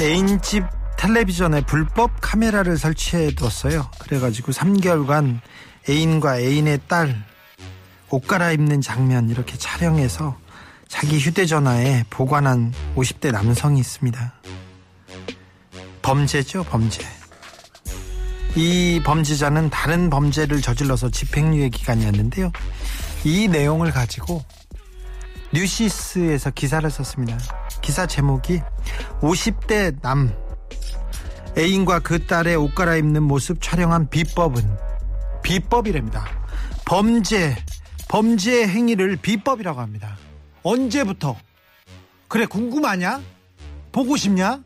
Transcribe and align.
애인집 0.00 0.64
텔레비전에 0.98 1.62
불법 1.62 2.10
카메라를 2.20 2.78
설치해 2.78 3.34
뒀어요. 3.34 3.90
그래가지고 3.98 4.52
3개월간 4.52 5.40
애인과 5.88 6.40
애인의 6.40 6.80
딸 6.88 7.30
옷 8.12 8.26
갈아입는 8.26 8.80
장면 8.80 9.28
이렇게 9.28 9.56
촬영해서 9.56 10.36
자기 10.88 11.20
휴대전화에 11.20 12.06
보관한 12.10 12.74
50대 12.96 13.30
남성이 13.30 13.78
있습니다. 13.78 14.32
범죄죠, 16.02 16.64
범죄. 16.64 17.06
이 18.56 19.00
범죄자는 19.04 19.70
다른 19.70 20.10
범죄를 20.10 20.60
저질러서 20.60 21.10
집행유예 21.10 21.68
기간이었는데요. 21.68 22.50
이 23.22 23.46
내용을 23.46 23.92
가지고 23.92 24.44
뉴시스에서 25.52 26.50
기사를 26.50 26.90
썼습니다. 26.90 27.38
기사 27.80 28.06
제목이 28.06 28.60
50대 29.20 30.00
남 30.00 30.32
애인과 31.56 32.00
그 32.00 32.26
딸의 32.26 32.56
옷 32.56 32.74
갈아입는 32.74 33.22
모습 33.22 33.60
촬영한 33.60 34.08
비법은 34.10 34.62
비법이랍니다. 35.42 36.24
범죄 36.84 37.56
범죄 38.08 38.66
행위를 38.66 39.16
비법이라고 39.16 39.80
합니다. 39.80 40.16
언제부터? 40.62 41.36
그래 42.28 42.46
궁금하냐? 42.46 43.20
보고 43.92 44.16
싶냐? 44.16 44.62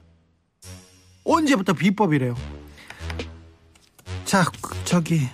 언제부터 1.24 1.72
비법이래요? 1.72 2.34
자 4.24 4.44
저기 4.84 5.28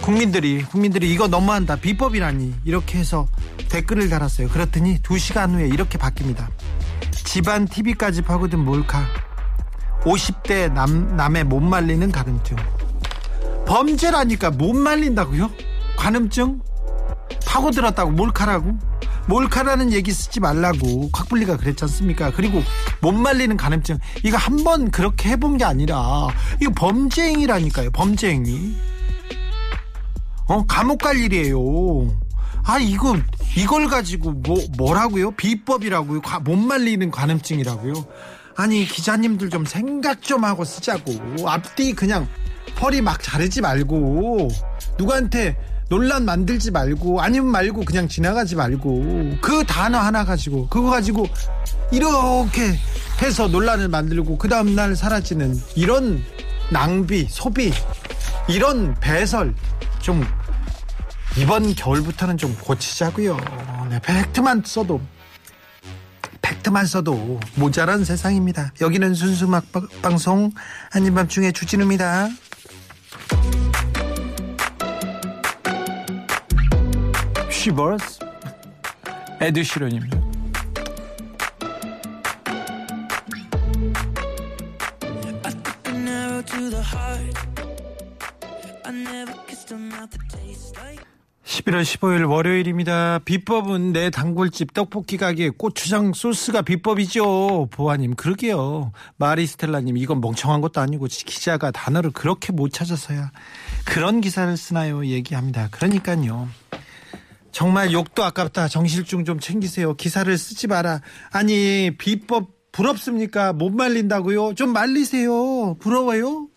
국민들이 0.00 0.62
국민들이 0.62 1.12
이거 1.12 1.28
너무한다 1.28 1.76
비법이라니 1.76 2.54
이렇게 2.64 2.98
해서 2.98 3.26
댓글을 3.68 4.08
달았어요. 4.08 4.48
그랬더니 4.48 4.98
2시간 5.02 5.52
후에 5.54 5.68
이렇게 5.68 5.98
바뀝니다. 5.98 6.48
집안 7.28 7.66
TV까지 7.66 8.22
파고든 8.22 8.58
몰카 8.60 9.04
50대 10.00 10.72
남, 10.72 11.14
남의 11.14 11.44
못 11.44 11.60
말리는 11.60 12.10
가늠증 12.10 12.56
범죄라니까 13.66 14.50
못 14.52 14.72
말린다고요? 14.72 15.50
관음증? 15.98 16.58
파고들었다고 17.44 18.12
몰카라고? 18.12 18.78
몰카라는 19.26 19.92
얘기 19.92 20.10
쓰지 20.10 20.40
말라고 20.40 21.10
곽불리가 21.12 21.58
그랬지 21.58 21.84
않습니까? 21.84 22.32
그리고 22.34 22.62
못 23.02 23.12
말리는 23.12 23.54
가늠증 23.58 23.98
이거 24.24 24.38
한 24.38 24.64
번 24.64 24.90
그렇게 24.90 25.28
해본 25.28 25.58
게 25.58 25.64
아니라 25.66 26.28
이거 26.62 26.72
범죄행위라니까요 26.74 27.90
범죄행위 27.90 28.74
어 30.46 30.64
감옥 30.66 31.02
갈 31.02 31.18
일이에요 31.18 31.58
아 32.64 32.78
이거 32.78 33.16
이걸 33.56 33.88
가지고 33.88 34.32
뭐 34.32 34.58
뭐라고요? 34.76 35.32
비법이라고요? 35.32 36.20
과- 36.22 36.40
못 36.40 36.56
말리는 36.56 37.10
관음증이라고요? 37.10 37.94
아니 38.56 38.84
기자님들 38.84 39.50
좀 39.50 39.64
생각 39.64 40.22
좀 40.22 40.44
하고 40.44 40.64
쓰자고. 40.64 41.48
앞뒤 41.48 41.92
그냥 41.92 42.26
허리 42.80 43.00
막 43.00 43.22
자르지 43.22 43.60
말고 43.60 44.48
누구한테 44.98 45.56
논란 45.88 46.24
만들지 46.26 46.70
말고 46.70 47.22
아니면 47.22 47.50
말고 47.50 47.84
그냥 47.84 48.08
지나가지 48.08 48.54
말고 48.56 49.38
그 49.40 49.64
단어 49.66 49.98
하나 49.98 50.24
가지고 50.24 50.68
그거 50.68 50.90
가지고 50.90 51.26
이렇게 51.90 52.74
해서 53.22 53.48
논란을 53.48 53.88
만들고 53.88 54.36
그 54.36 54.48
다음날 54.48 54.94
사라지는 54.94 55.58
이런 55.76 56.22
낭비 56.70 57.26
소비 57.30 57.72
이런 58.48 58.94
배설 59.00 59.54
좀 60.00 60.24
이번 61.38 61.72
겨울부터는 61.74 62.36
좀 62.36 62.54
고치자고요. 62.56 63.36
네, 63.90 64.00
팩트만 64.00 64.62
써도 64.66 65.00
팩트만 66.42 66.84
써도 66.86 67.38
모자란 67.54 68.04
세상입니다. 68.04 68.72
여기는 68.80 69.14
순수 69.14 69.46
막 69.46 69.64
방송 70.02 70.50
한입밤중에 70.90 71.52
주진우입니다. 71.52 72.28
쉬버스. 77.50 78.18
에드시런입니다. 79.40 80.27
11월 91.58 91.82
15일 91.82 92.28
월요일입니다. 92.28 93.20
비법은 93.24 93.92
내 93.92 94.10
단골집 94.10 94.74
떡볶이 94.74 95.16
가게 95.16 95.50
고추장 95.50 96.12
소스가 96.12 96.62
비법이죠. 96.62 97.68
보아님, 97.70 98.14
그러게요. 98.14 98.92
마리스텔라님, 99.16 99.96
이건 99.96 100.20
멍청한 100.20 100.60
것도 100.60 100.80
아니고 100.80 101.06
기자가 101.06 101.70
단어를 101.70 102.10
그렇게 102.12 102.52
못 102.52 102.72
찾아서야 102.72 103.32
그런 103.84 104.20
기사를 104.20 104.56
쓰나요? 104.56 105.04
얘기합니다. 105.06 105.68
그러니까요. 105.70 106.48
정말 107.50 107.92
욕도 107.92 108.22
아깝다. 108.22 108.68
정신줄 108.68 109.24
좀 109.24 109.40
챙기세요. 109.40 109.94
기사를 109.94 110.36
쓰지 110.38 110.68
마라. 110.68 111.00
아니, 111.32 111.90
비법 111.98 112.50
부럽습니까? 112.70 113.52
못 113.52 113.70
말린다고요? 113.70 114.54
좀 114.54 114.72
말리세요. 114.72 115.76
부러워요? 115.80 116.47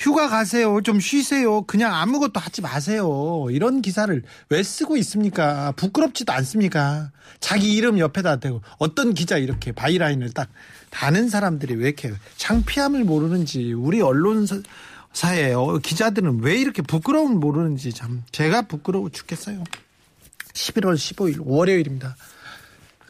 휴가 0.00 0.30
가세요. 0.30 0.80
좀 0.80 0.98
쉬세요. 0.98 1.60
그냥 1.62 1.94
아무것도 1.94 2.40
하지 2.40 2.62
마세요. 2.62 3.46
이런 3.50 3.82
기사를 3.82 4.22
왜 4.48 4.62
쓰고 4.62 4.96
있습니까? 4.96 5.72
부끄럽지도 5.72 6.32
않습니까? 6.32 7.10
자기 7.38 7.74
이름 7.74 7.98
옆에다 7.98 8.36
대고 8.36 8.62
어떤 8.78 9.12
기자 9.12 9.36
이렇게 9.36 9.72
byline을 9.72 10.32
딱 10.32 10.48
다는 10.88 11.28
사람들이 11.28 11.74
왜 11.74 11.88
이렇게 11.88 12.14
창피함을 12.38 13.04
모르는지 13.04 13.74
우리 13.74 14.00
언론사에 14.00 15.52
어, 15.54 15.78
기자들은 15.82 16.40
왜 16.40 16.56
이렇게 16.58 16.80
부끄러움을 16.80 17.36
모르는지 17.36 17.92
참 17.92 18.22
제가 18.32 18.62
부끄러워 18.62 19.10
죽겠어요. 19.10 19.62
11월 20.54 20.94
15일 20.94 21.42
월요일입니다. 21.44 22.16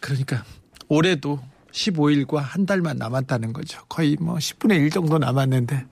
그러니까 0.00 0.44
올해도 0.88 1.38
15일과 1.70 2.38
한 2.38 2.66
달만 2.66 2.96
남았다는 2.96 3.52
거죠. 3.52 3.80
거의 3.88 4.16
뭐 4.18 4.34
10분의 4.38 4.80
1 4.80 4.90
정도 4.90 5.18
남았는데 5.18 5.86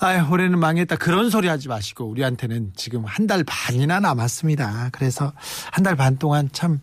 아, 0.00 0.28
올해는 0.30 0.58
망했다. 0.58 0.96
그런 0.96 1.30
소리 1.30 1.48
하지 1.48 1.68
마시고 1.68 2.04
우리한테는 2.06 2.72
지금 2.76 3.04
한 3.04 3.26
달 3.26 3.42
반이나 3.44 4.00
남았습니다. 4.00 4.90
그래서 4.92 5.32
한 5.72 5.82
달 5.84 5.96
반 5.96 6.18
동안 6.18 6.48
참 6.52 6.80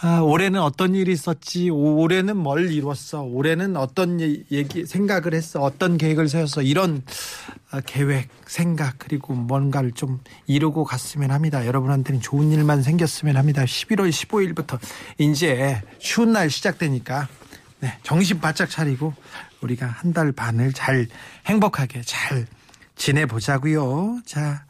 아, 0.00 0.20
올해는 0.20 0.60
어떤 0.60 0.94
일이 0.94 1.12
있었지, 1.12 1.70
올해는 1.70 2.36
뭘 2.36 2.70
이뤘어, 2.70 3.22
올해는 3.22 3.76
어떤 3.76 4.20
예- 4.20 4.44
얘기 4.52 4.86
생각을 4.86 5.34
했어, 5.34 5.60
어떤 5.60 5.96
계획을 5.98 6.28
세웠어 6.28 6.62
이런 6.62 7.02
아, 7.70 7.80
계획, 7.84 8.28
생각 8.46 8.94
그리고 8.98 9.34
뭔가를 9.34 9.92
좀 9.92 10.20
이루고 10.46 10.84
갔으면 10.84 11.30
합니다. 11.32 11.66
여러분한테는 11.66 12.20
좋은 12.20 12.52
일만 12.52 12.82
생겼으면 12.82 13.36
합니다. 13.36 13.64
11월 13.64 14.10
15일부터 14.10 14.78
이제 15.18 15.80
추운 15.98 16.32
날 16.32 16.48
시작되니까 16.50 17.26
네, 17.80 17.96
정신 18.02 18.40
바짝 18.40 18.68
차리고 18.70 19.14
우리가 19.60 19.86
한 19.86 20.12
달 20.12 20.32
반을 20.32 20.72
잘 20.72 21.06
행복하게 21.46 22.02
잘 22.02 22.46
지내보자고요. 22.96 24.20
자, 24.26 24.64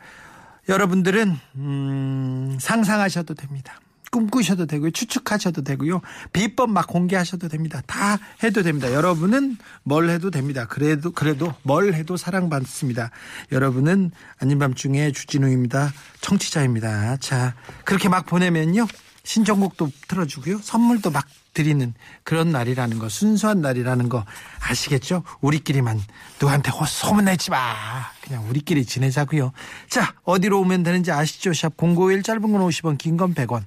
여러분들은 0.68 1.36
음, 1.56 2.58
상상하셔도 2.60 3.34
됩니다. 3.34 3.80
꿈꾸셔도 4.10 4.64
되고요. 4.66 4.90
추측하셔도 4.90 5.62
되고요. 5.62 6.00
비법 6.32 6.70
막 6.70 6.86
공개하셔도 6.86 7.48
됩니다. 7.48 7.82
다 7.86 8.18
해도 8.42 8.62
됩니다. 8.62 8.90
여러분은 8.92 9.58
뭘 9.82 10.08
해도 10.08 10.30
됩니다. 10.30 10.66
그래도 10.66 11.12
그래도 11.12 11.54
뭘 11.62 11.92
해도 11.92 12.16
사랑받습니다. 12.16 13.10
여러분은 13.52 14.10
아닌 14.40 14.58
밤중에 14.58 15.12
주진우입니다. 15.12 15.92
청취자입니다. 16.22 17.18
자, 17.18 17.54
그렇게 17.84 18.08
막 18.08 18.24
보내면요. 18.24 18.86
신청곡도 19.28 19.90
틀어주고요. 20.08 20.60
선물도 20.62 21.10
막 21.10 21.26
드리는 21.52 21.92
그런 22.22 22.50
날이라는 22.50 22.98
거, 22.98 23.10
순수한 23.10 23.60
날이라는 23.60 24.08
거 24.08 24.24
아시겠죠? 24.60 25.22
우리끼리만 25.42 26.00
누구한테 26.40 26.70
호- 26.70 26.86
소문내지 26.86 27.50
마. 27.50 27.74
그냥 28.22 28.48
우리끼리 28.48 28.86
지내자고요. 28.86 29.52
자, 29.90 30.14
어디로 30.24 30.58
오면 30.60 30.82
되는지 30.82 31.12
아시죠? 31.12 31.50
샵051 31.50 32.24
짧은 32.24 32.40
건 32.40 32.52
50원, 32.62 32.96
긴 32.96 33.18
건 33.18 33.34
100원. 33.34 33.64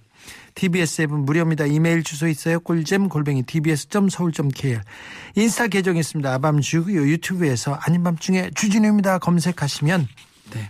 TBS 0.56 1.04
앱은 1.04 1.26
무료입니다. 1.26 1.66
이메일 1.68 2.04
주소 2.04 2.28
있어요. 2.28 2.60
꿀잼 2.62 3.08
골뱅이 3.10 3.44
tbs.서울.kr 3.44 4.82
인스타 5.36 5.68
계정 5.68 5.96
있습니다. 5.96 6.34
아밤주고요. 6.34 7.08
유튜브에서 7.08 7.74
아닌 7.76 8.04
밤중에 8.04 8.50
주진우입니다. 8.56 9.20
검색하시면 9.20 10.08
네. 10.54 10.70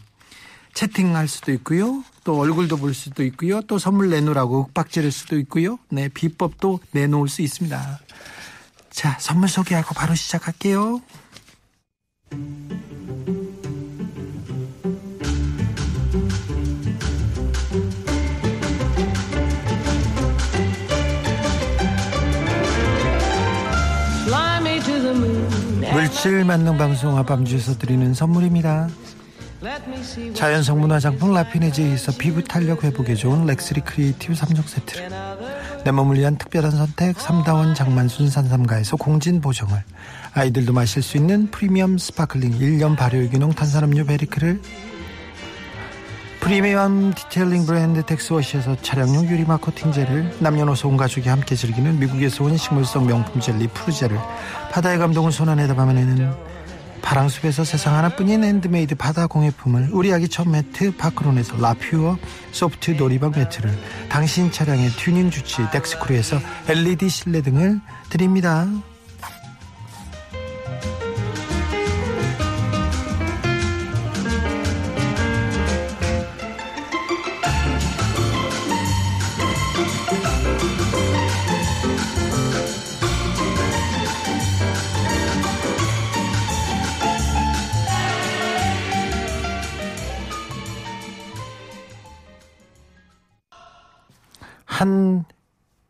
채팅할 0.74 1.28
수도 1.28 1.52
있고요. 1.54 2.04
또 2.24 2.40
얼굴도 2.40 2.78
볼 2.78 2.94
수도 2.94 3.24
있고요. 3.24 3.62
또 3.62 3.78
선물 3.78 4.10
내놓으라고 4.10 4.68
윽박 4.70 4.90
지를 4.90 5.12
수도 5.12 5.38
있고요. 5.40 5.78
네, 5.90 6.08
비법도 6.10 6.80
내놓을 6.92 7.28
수 7.30 7.42
있습니다. 7.42 8.00
자, 8.92 9.18
선물 9.20 9.50
소개하고 9.50 9.94
바로 9.94 10.16
시작할게요. 10.16 11.02
물질 25.94 26.46
만능 26.46 26.78
방송 26.78 27.18
아밤주에서 27.18 27.78
드리는 27.78 28.14
선물입니다. 28.14 28.88
자연 30.34 30.64
성분 30.64 30.92
화장품 30.92 31.34
라피네즈에서 31.34 32.14
피부 32.18 32.44
탄력 32.44 32.84
회복에 32.84 33.14
좋은 33.14 33.46
렉스리 33.46 33.82
크리에이티브 33.82 34.34
3종 34.34 34.66
세트를. 34.66 35.10
내 35.86 35.92
몸을 35.92 36.18
위한 36.18 36.36
특별한 36.36 36.72
선택 36.72 37.16
3다원 37.16 37.76
장만순 37.76 38.30
산삼가에서 38.30 38.98
공진보정을. 38.98 39.84
아이들도 40.34 40.74
마실 40.74 41.04
수 41.04 41.18
있는 41.18 41.52
프리미엄 41.52 42.00
sparkling 42.00 42.58
1년 42.58 42.98
발효유기농 42.98 43.52
탄산음료 43.52 44.06
베리크를. 44.06 44.60
프리미엄 46.40 47.14
detailing 47.14 47.68
브랜드 47.68 48.04
텍스워시에서 48.04 48.78
차량용 48.82 49.28
유리막 49.30 49.62
코팅제를 49.62 50.38
남녀노소 50.40 50.90
온 50.90 50.98
가족이 50.98 51.30
함께 51.30 51.56
즐기는 51.56 52.00
미국에서 52.00 52.44
온 52.44 52.58
식물성 52.58 53.06
명품 53.06 53.40
젤리 53.40 53.68
푸르제를. 53.68 54.18
바다의 54.72 54.98
감동을 54.98 55.32
손안에다 55.32 55.76
담아내는 55.76 56.51
파랑숲에서 57.02 57.64
세상 57.64 57.96
하나뿐인 57.96 58.44
핸드메이드 58.44 58.96
바다 58.96 59.28
공예품을 59.28 59.90
우리 59.92 60.14
아기 60.14 60.28
첫 60.30 60.48
매트 60.48 60.98
파크론에서 60.98 61.58
라퓨어 61.58 62.18
소프트 62.52 62.92
놀이방 62.92 63.32
매트를 63.36 63.72
당신 64.10 64.52
차량의 64.52 64.90
튜닝 64.92 65.30
주치 65.32 65.62
덱스크루에서 65.72 66.40
LED 66.68 67.10
실내 67.10 67.42
등을 67.42 67.82
드립니다. 68.10 68.68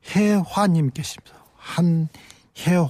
한혜화님 0.03 0.91
계십니다. 0.93 1.35
한혜화 1.57 2.07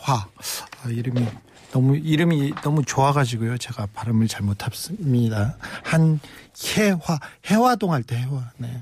아, 0.07 0.89
이름이 0.89 1.27
너무 1.71 1.95
이름이 1.95 2.53
너무 2.63 2.83
좋아가지고요. 2.83 3.57
제가 3.57 3.88
발음을 3.94 4.27
잘못했습니다. 4.27 5.57
한혜화 5.83 7.19
해화동 7.45 7.94
할 7.94 8.03
때 8.03 8.18
해화. 8.18 8.51
네. 8.57 8.81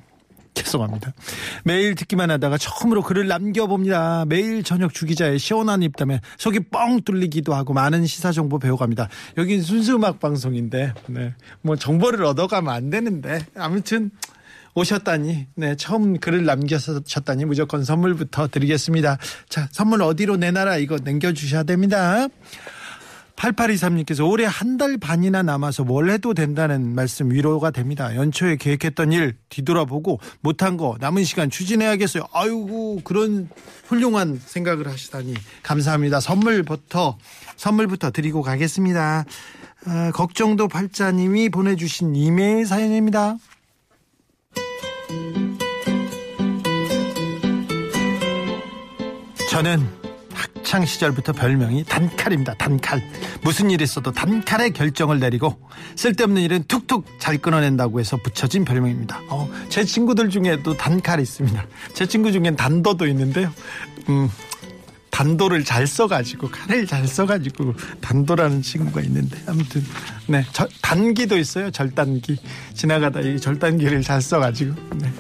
죄송합니다. 0.54 1.14
매일 1.64 1.96
듣기만 1.96 2.32
하다가 2.32 2.58
처음으로 2.58 3.02
글을 3.02 3.28
남겨봅니다. 3.28 4.26
매일 4.28 4.64
저녁 4.64 4.94
주기자의 4.94 5.40
시원한 5.40 5.84
입담에 5.84 6.20
속이 6.38 6.60
뻥 6.72 7.02
뚫리기도 7.02 7.54
하고 7.54 7.74
많은 7.74 8.06
시사 8.06 8.34
정보 8.34 8.60
배워갑니다. 8.60 9.08
여긴 9.38 9.62
순수 9.62 9.96
음악 9.96 10.20
방송인데, 10.20 10.94
네. 11.08 11.34
뭐 11.62 11.78
정보를 11.78 12.26
얻어가면 12.26 12.74
안 12.74 12.90
되는데 12.90 13.40
아무튼 13.56 14.12
오셨다니, 14.80 15.48
네, 15.56 15.76
처음 15.76 16.20
글을 16.20 16.46
남겨셨다니 16.46 17.46
무조건 17.46 17.84
선물부터 17.84 18.48
드리겠습니다. 18.48 19.18
자, 19.50 19.68
선물 19.72 20.02
어디로 20.02 20.38
내놔라 20.38 20.78
이거 20.78 20.98
남겨주셔야 21.04 21.64
됩니다. 21.64 22.28
8823님께서 23.36 24.30
올해 24.30 24.46
한 24.46 24.78
달 24.80 24.98
반이나 24.98 25.44
남아서 25.44 25.84
뭘 25.84 26.10
해도 26.10 26.34
된다는 26.34 26.96
말씀 26.96 27.32
위로가 27.32 27.72
됩니다. 27.72 28.16
연초에 28.16 28.56
계획했던 28.56 29.12
일 29.12 29.36
뒤돌아보고 29.50 30.22
못한 30.40 30.78
거 30.78 30.96
남은 31.02 31.26
시간 31.26 31.50
추진해야겠어요. 31.50 32.24
아이고 32.32 33.02
그런 33.04 33.50
훌륭한 33.88 34.40
생각을 34.46 34.88
하시다니 34.88 35.34
감사합니다. 35.64 36.22
선물부터 36.22 37.18
선물부터 37.58 38.12
드리고 38.12 38.42
가겠습니다. 38.42 39.26
아, 39.86 40.12
걱정도 40.14 40.70
팔자님이 40.70 41.50
보내주신 41.50 42.16
이메일 42.16 42.66
사연입니다. 42.66 43.36
저는 49.50 49.84
학창 50.32 50.86
시절부터 50.86 51.34
별명이 51.34 51.84
단칼입니다. 51.86 52.54
단칼. 52.54 53.02
무슨 53.42 53.72
일 53.72 53.82
있어도 53.82 54.12
단칼에 54.12 54.70
결정을 54.70 55.20
내리고 55.20 55.60
쓸데없는 55.96 56.44
일은 56.44 56.64
툭툭 56.68 57.08
잘 57.18 57.40
끊어낸다고 57.40 58.00
해서 58.00 58.16
붙여진 58.18 58.64
별명입니다. 58.64 59.20
어, 59.28 59.50
제 59.70 59.84
친구들 59.84 60.30
중에도 60.30 60.78
단칼이 60.78 61.24
있습니다. 61.24 61.66
제 61.94 62.06
친구 62.06 62.32
중엔 62.32 62.58
단도도 62.58 63.08
있는데요. 63.08 63.52
음, 64.10 64.30
단도를 65.20 65.66
잘 65.66 65.86
써가지고 65.86 66.50
칼을 66.50 66.88
잘 66.88 67.06
써가지고 67.06 67.74
단도라는 68.00 68.62
친구가 68.62 69.02
있는데 69.02 69.38
아무튼. 69.48 69.84
네 70.28 70.46
저, 70.54 70.66
단기도 70.82 71.38
있어요 71.38 71.72
절단기. 71.72 72.38
지나가다 72.74 73.20
이 73.20 73.38
절단기를 73.38 74.02
잘 74.02 74.22
써가지고. 74.22 74.76
네. 74.96 75.12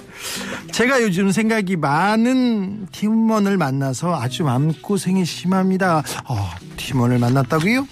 제가 0.71 1.01
요즘 1.01 1.31
생각이 1.31 1.75
많은 1.75 2.87
팀원을 2.93 3.57
만나서 3.57 4.15
아주 4.15 4.45
마음고생이 4.45 5.25
심합니다. 5.25 6.01
어, 6.29 6.49
팀원을 6.77 7.19
만났다고요? 7.19 7.85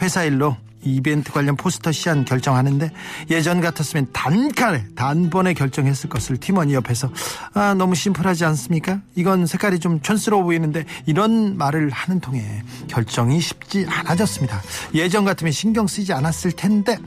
회사 0.00 0.24
일로 0.24 0.56
이벤트 0.82 1.32
관련 1.32 1.56
포스터 1.56 1.92
시안 1.92 2.24
결정하는데 2.24 2.90
예전 3.30 3.60
같았으면 3.60 4.08
단칼에 4.12 4.84
단번에 4.94 5.54
결정했을 5.54 6.08
것을 6.10 6.38
팀원이 6.38 6.74
옆에서 6.74 7.10
아 7.54 7.74
너무 7.74 7.94
심플하지 7.94 8.44
않습니까? 8.46 9.00
이건 9.14 9.46
색깔이 9.46 9.78
좀 9.78 10.00
촌스러워 10.00 10.42
보이는데 10.42 10.84
이런 11.06 11.56
말을 11.56 11.90
하는 11.90 12.20
통에 12.20 12.62
결정이 12.88 13.40
쉽지 13.40 13.86
않아졌습니다. 13.88 14.60
예전 14.94 15.24
같으면 15.24 15.52
신경 15.52 15.86
쓰지 15.86 16.12
않았을 16.12 16.52
텐데 16.52 16.98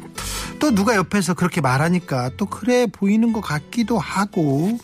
또 0.59 0.73
누가 0.73 0.95
옆에서 0.95 1.33
그렇게 1.33 1.61
말하니까 1.61 2.31
또 2.37 2.45
그래 2.45 2.87
보이는 2.87 3.33
것 3.33 3.41
같기도 3.41 3.97
하고 3.99 4.77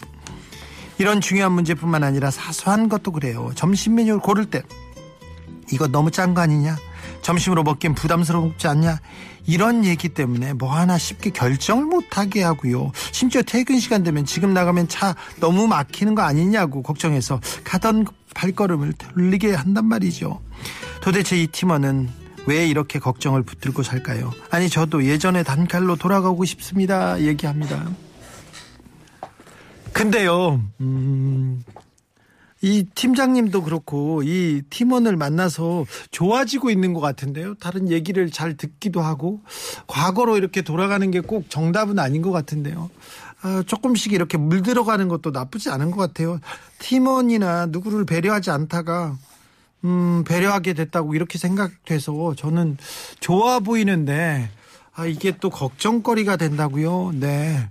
이런 0.98 1.22
중요한 1.22 1.54
문제뿐만 1.54 2.04
아니라 2.04 2.30
사소한 2.30 2.90
것도 2.90 3.12
그래요. 3.12 3.52
점심 3.56 3.96
메뉴를 3.96 4.20
고를 4.20 4.46
때 4.46 4.62
이거 5.72 5.88
너무 5.88 6.12
짠 6.12 6.34
거 6.34 6.42
아니냐? 6.42 6.76
점심으로 7.22 7.64
먹기엔 7.64 7.96
부담스럽지 7.96 8.68
않냐? 8.68 9.00
이런 9.46 9.84
얘기 9.84 10.10
때문에 10.10 10.54
뭐 10.54 10.74
하나 10.76 10.98
쉽게 10.98 11.32
결정을 11.32 11.86
못하게 11.86 12.44
하고요. 12.44 12.92
심지어 13.12 13.42
퇴근 13.42 13.80
시간 13.80 14.04
되면 14.04 14.26
지금 14.26 14.54
나가면 14.54 14.88
차 14.88 15.16
너무 15.40 15.68
막히는 15.68 16.16
거 16.16 16.22
아니냐고 16.22 16.84
걱정해서 16.84 17.40
가던 17.64 18.06
발걸음을 18.36 18.94
돌리게 18.94 19.54
한단 19.54 19.86
말이죠. 19.86 20.40
도대체 21.02 21.38
이 21.42 21.48
팀원은 21.48 22.10
왜 22.46 22.68
이렇게 22.68 23.00
걱정을 23.00 23.44
붙들고 23.44 23.84
살까요? 23.84 24.32
아니 24.50 24.70
저도 24.70 25.06
예전에 25.06 25.44
단칼로 25.44 25.96
돌아가고 25.96 26.46
싶습니다. 26.46 27.20
얘기합니다. 27.22 27.88
근데요, 29.94 30.62
음, 30.80 31.64
이 32.62 32.84
팀장님도 32.94 33.64
그렇고 33.64 34.22
이 34.24 34.62
팀원을 34.70 35.16
만나서 35.16 35.86
좋아지고 36.12 36.70
있는 36.70 36.94
것 36.94 37.00
같은데요. 37.00 37.56
다른 37.56 37.90
얘기를 37.90 38.30
잘 38.32 38.58
듣기도 38.58 39.02
하고 39.02 39.40
과거로 39.88 40.36
이렇게 40.38 40.62
돌아가는 40.62 41.10
게 41.12 41.22
꼭 41.22 41.50
정답은 41.50 42.00
아닌 42.00 42.22
것 42.22 42.32
같은데요. 42.32 42.90
아, 43.42 43.64
조금씩 43.66 44.12
이렇게 44.14 44.38
물들어가는 44.38 45.08
것도 45.08 45.32
나쁘지 45.32 45.70
않은 45.70 45.92
것 45.92 45.98
같아요. 45.98 46.40
팀원이나 46.80 47.68
누구를 47.68 48.06
배려하지 48.06 48.52
않다가 48.52 49.16
음, 49.86 50.24
배려하게 50.28 50.74
됐다고 50.74 51.16
이렇게 51.16 51.38
생각돼서 51.38 52.34
저는 52.36 52.78
좋아 53.22 53.60
보이는데 53.60 54.50
아, 54.94 55.06
이게 55.06 55.32
또 55.40 55.50
걱정거리가 55.50 56.36
된다고요. 56.36 57.12
네. 57.14 57.70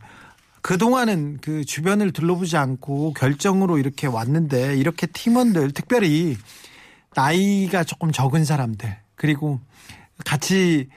그동안은 0.62 1.38
그 1.41 1.65
주변을 1.65 2.12
둘러보지 2.12 2.57
않고 2.57 3.15
결정으로 3.15 3.79
이렇게 3.79 4.07
왔는데 4.07 4.77
이렇게 4.77 5.07
팀원들 5.07 5.73
특별히 5.73 6.37
나이가 7.15 7.85
조금 7.85 8.12
적은 8.12 8.45
사람들 8.45 8.97
그리고 9.15 9.61
같이 10.25 10.88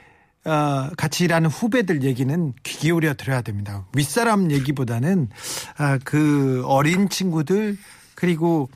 어, 0.44 0.89
같이 0.98 1.25
일하는 1.25 1.50
후배들 1.50 2.03
얘기는 2.03 2.53
귀 2.63 2.77
기울여 2.77 3.13
들어야 3.13 3.41
됩니다. 3.41 3.86
윗사람 3.96 4.51
얘기보다는 4.51 5.30
아, 5.77 6.00
그 6.03 6.63
어린 6.65 7.10
친구들 7.10 7.77
그리고 8.15 8.70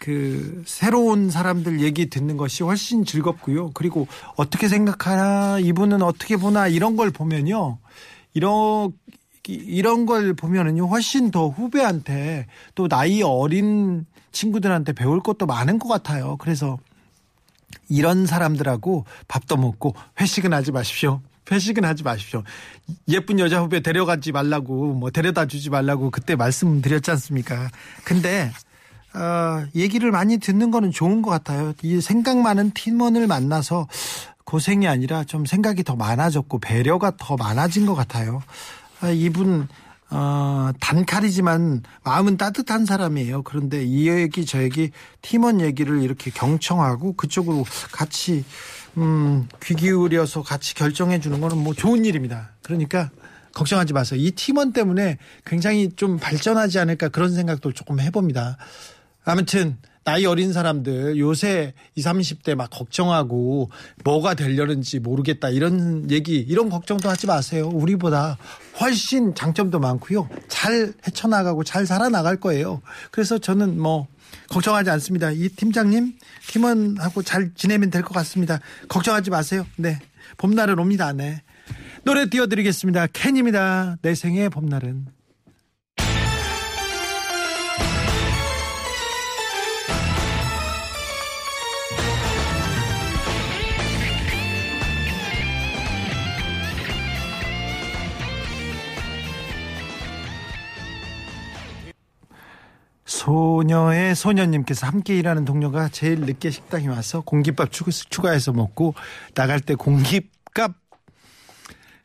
그 0.00 0.62
새로운 0.66 1.30
사람들 1.30 1.80
얘기 1.80 2.08
듣는 2.08 2.36
것이 2.36 2.62
훨씬 2.62 3.04
즐겁고요. 3.04 3.70
그리고 3.72 4.06
어떻게 4.36 4.68
생각하나 4.68 5.58
이분은 5.58 6.02
어떻게 6.02 6.36
보나 6.36 6.68
이런 6.68 6.96
걸 6.96 7.10
보면요. 7.10 7.78
이런 8.32 8.92
이런 9.48 10.06
걸 10.06 10.34
보면은요 10.34 10.86
훨씬 10.86 11.30
더 11.30 11.48
후배한테 11.48 12.46
또 12.74 12.88
나이 12.88 13.22
어린 13.22 14.06
친구들한테 14.32 14.92
배울 14.92 15.20
것도 15.20 15.46
많은 15.46 15.78
것 15.78 15.88
같아요. 15.88 16.36
그래서 16.38 16.78
이런 17.88 18.26
사람들하고 18.26 19.04
밥도 19.28 19.56
먹고 19.56 19.94
회식은 20.20 20.52
하지 20.52 20.72
마십시오. 20.72 21.20
회식은 21.50 21.84
하지 21.84 22.02
마십시오. 22.02 22.42
예쁜 23.08 23.38
여자 23.38 23.60
후배 23.60 23.80
데려가지 23.80 24.32
말라고 24.32 24.94
뭐 24.94 25.10
데려다 25.10 25.46
주지 25.46 25.70
말라고 25.70 26.10
그때 26.10 26.36
말씀드렸지 26.36 27.10
않습니까? 27.10 27.68
근데 28.04 28.50
어, 29.14 29.64
얘기를 29.74 30.10
많이 30.10 30.38
듣는 30.38 30.70
거는 30.70 30.90
좋은 30.90 31.22
것 31.22 31.30
같아요. 31.30 31.72
이 31.82 32.00
생각 32.00 32.38
많은 32.38 32.72
팀원을 32.72 33.26
만나서 33.26 33.86
고생이 34.44 34.88
아니라 34.88 35.24
좀 35.24 35.46
생각이 35.46 35.84
더 35.84 35.96
많아졌고 35.96 36.58
배려가 36.58 37.12
더 37.16 37.36
많아진 37.36 37.86
것 37.86 37.94
같아요. 37.94 38.42
아, 39.04 39.10
이분 39.10 39.68
어, 40.10 40.70
단칼이지만 40.80 41.82
마음은 42.04 42.38
따뜻한 42.38 42.86
사람이에요. 42.86 43.42
그런데 43.42 43.84
이 43.84 44.08
얘기 44.08 44.46
저 44.46 44.62
얘기 44.62 44.92
팀원 45.20 45.60
얘기를 45.60 46.02
이렇게 46.02 46.30
경청하고 46.30 47.14
그쪽으로 47.14 47.64
같이 47.92 48.44
음, 48.96 49.46
귀 49.62 49.74
기울여서 49.74 50.42
같이 50.42 50.74
결정해 50.74 51.20
주는 51.20 51.40
거는 51.40 51.58
뭐 51.58 51.74
좋은 51.74 52.04
일입니다. 52.04 52.52
그러니까 52.62 53.10
걱정하지 53.52 53.92
마세요. 53.92 54.20
이 54.20 54.30
팀원 54.30 54.72
때문에 54.72 55.18
굉장히 55.44 55.90
좀 55.94 56.18
발전하지 56.18 56.78
않을까 56.78 57.08
그런 57.08 57.34
생각도 57.34 57.72
조금 57.72 58.00
해봅니다. 58.00 58.56
아무튼 59.24 59.76
나이 60.04 60.26
어린 60.26 60.52
사람들 60.52 61.18
요새 61.18 61.72
20, 61.94 62.06
30대 62.42 62.54
막 62.54 62.68
걱정하고 62.70 63.70
뭐가 64.04 64.34
되려는지 64.34 65.00
모르겠다 65.00 65.48
이런 65.48 66.10
얘기 66.10 66.38
이런 66.38 66.68
걱정도 66.68 67.08
하지 67.08 67.26
마세요. 67.26 67.68
우리보다 67.72 68.36
훨씬 68.80 69.34
장점도 69.34 69.78
많고요. 69.80 70.28
잘 70.48 70.92
헤쳐나가고 71.06 71.64
잘 71.64 71.86
살아나갈 71.86 72.36
거예요. 72.36 72.82
그래서 73.10 73.38
저는 73.38 73.80
뭐 73.80 74.06
걱정하지 74.50 74.90
않습니다. 74.90 75.30
이 75.30 75.48
팀장님 75.48 76.14
팀원하고 76.48 77.22
잘 77.22 77.52
지내면 77.54 77.90
될 77.90 78.02
것 78.02 78.12
같습니다. 78.14 78.60
걱정하지 78.88 79.30
마세요. 79.30 79.66
네. 79.76 79.98
봄날은 80.36 80.78
옵니다. 80.78 81.12
네. 81.12 81.42
노래 82.04 82.28
띄워드리겠습니다. 82.28 83.06
캔입니다. 83.14 83.96
내 84.02 84.14
생의 84.14 84.50
봄날은. 84.50 85.06
소녀의 103.24 104.14
소녀님께서 104.14 104.86
함께 104.86 105.16
일하는 105.16 105.46
동료가 105.46 105.88
제일 105.88 106.20
늦게 106.20 106.50
식당에 106.50 106.88
와서 106.88 107.22
공깃밥 107.22 107.70
추가해서 107.72 108.52
먹고 108.52 108.94
나갈 109.34 109.60
때 109.60 109.74
공깃밥 109.74 110.72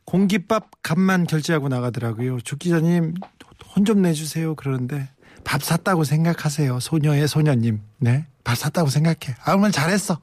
공깃밥 0.06 0.82
값만 0.82 1.26
결제하고 1.26 1.68
나가더라고요. 1.68 2.40
주 2.40 2.56
기자님 2.56 3.14
혼 3.76 3.84
좀 3.84 4.00
내주세요. 4.02 4.54
그러는데 4.54 5.10
밥 5.44 5.62
샀다고 5.62 6.04
생각하세요. 6.04 6.80
소녀의 6.80 7.28
소녀님. 7.28 7.82
네. 7.98 8.26
밥 8.42 8.56
샀다고 8.56 8.88
생각해. 8.88 9.36
아, 9.44 9.54
오늘 9.54 9.70
잘했어. 9.72 10.18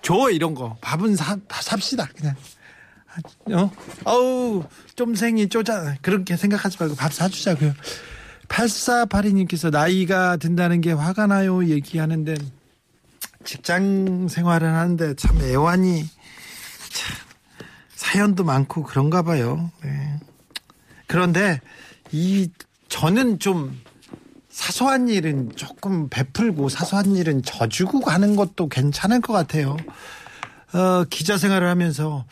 줘, 0.00 0.30
이런 0.30 0.54
거. 0.54 0.76
밥은 0.80 1.14
사, 1.16 1.36
삽시다. 1.50 2.08
그냥. 2.16 2.34
어? 3.52 3.70
어우, 4.04 4.64
좀 4.96 5.14
생이 5.14 5.48
쪼자. 5.48 5.96
그렇게 6.02 6.36
생각하지 6.36 6.78
말고 6.80 6.96
밥 6.96 7.12
사주자고요. 7.12 7.74
8482님께서 8.52 9.70
나이가 9.70 10.36
든다는 10.36 10.80
게 10.80 10.92
화가 10.92 11.26
나요 11.26 11.66
얘기하는데 11.66 12.34
직장 13.44 14.28
생활을 14.28 14.68
하는데 14.68 15.14
참 15.14 15.40
애환이 15.40 16.04
참 16.90 17.16
사연도 17.94 18.44
많고 18.44 18.82
그런가 18.82 19.22
봐요. 19.22 19.70
네. 19.82 20.20
그런데 21.06 21.60
이 22.10 22.50
저는 22.88 23.38
좀 23.38 23.80
사소한 24.50 25.08
일은 25.08 25.50
조금 25.56 26.08
베풀고 26.08 26.68
사소한 26.68 27.16
일은 27.16 27.42
져주고 27.42 28.00
가는 28.00 28.36
것도 28.36 28.68
괜찮을 28.68 29.20
것 29.20 29.32
같아요. 29.32 29.76
어, 30.74 31.04
기자 31.08 31.38
생활을 31.38 31.68
하면서 31.68 32.26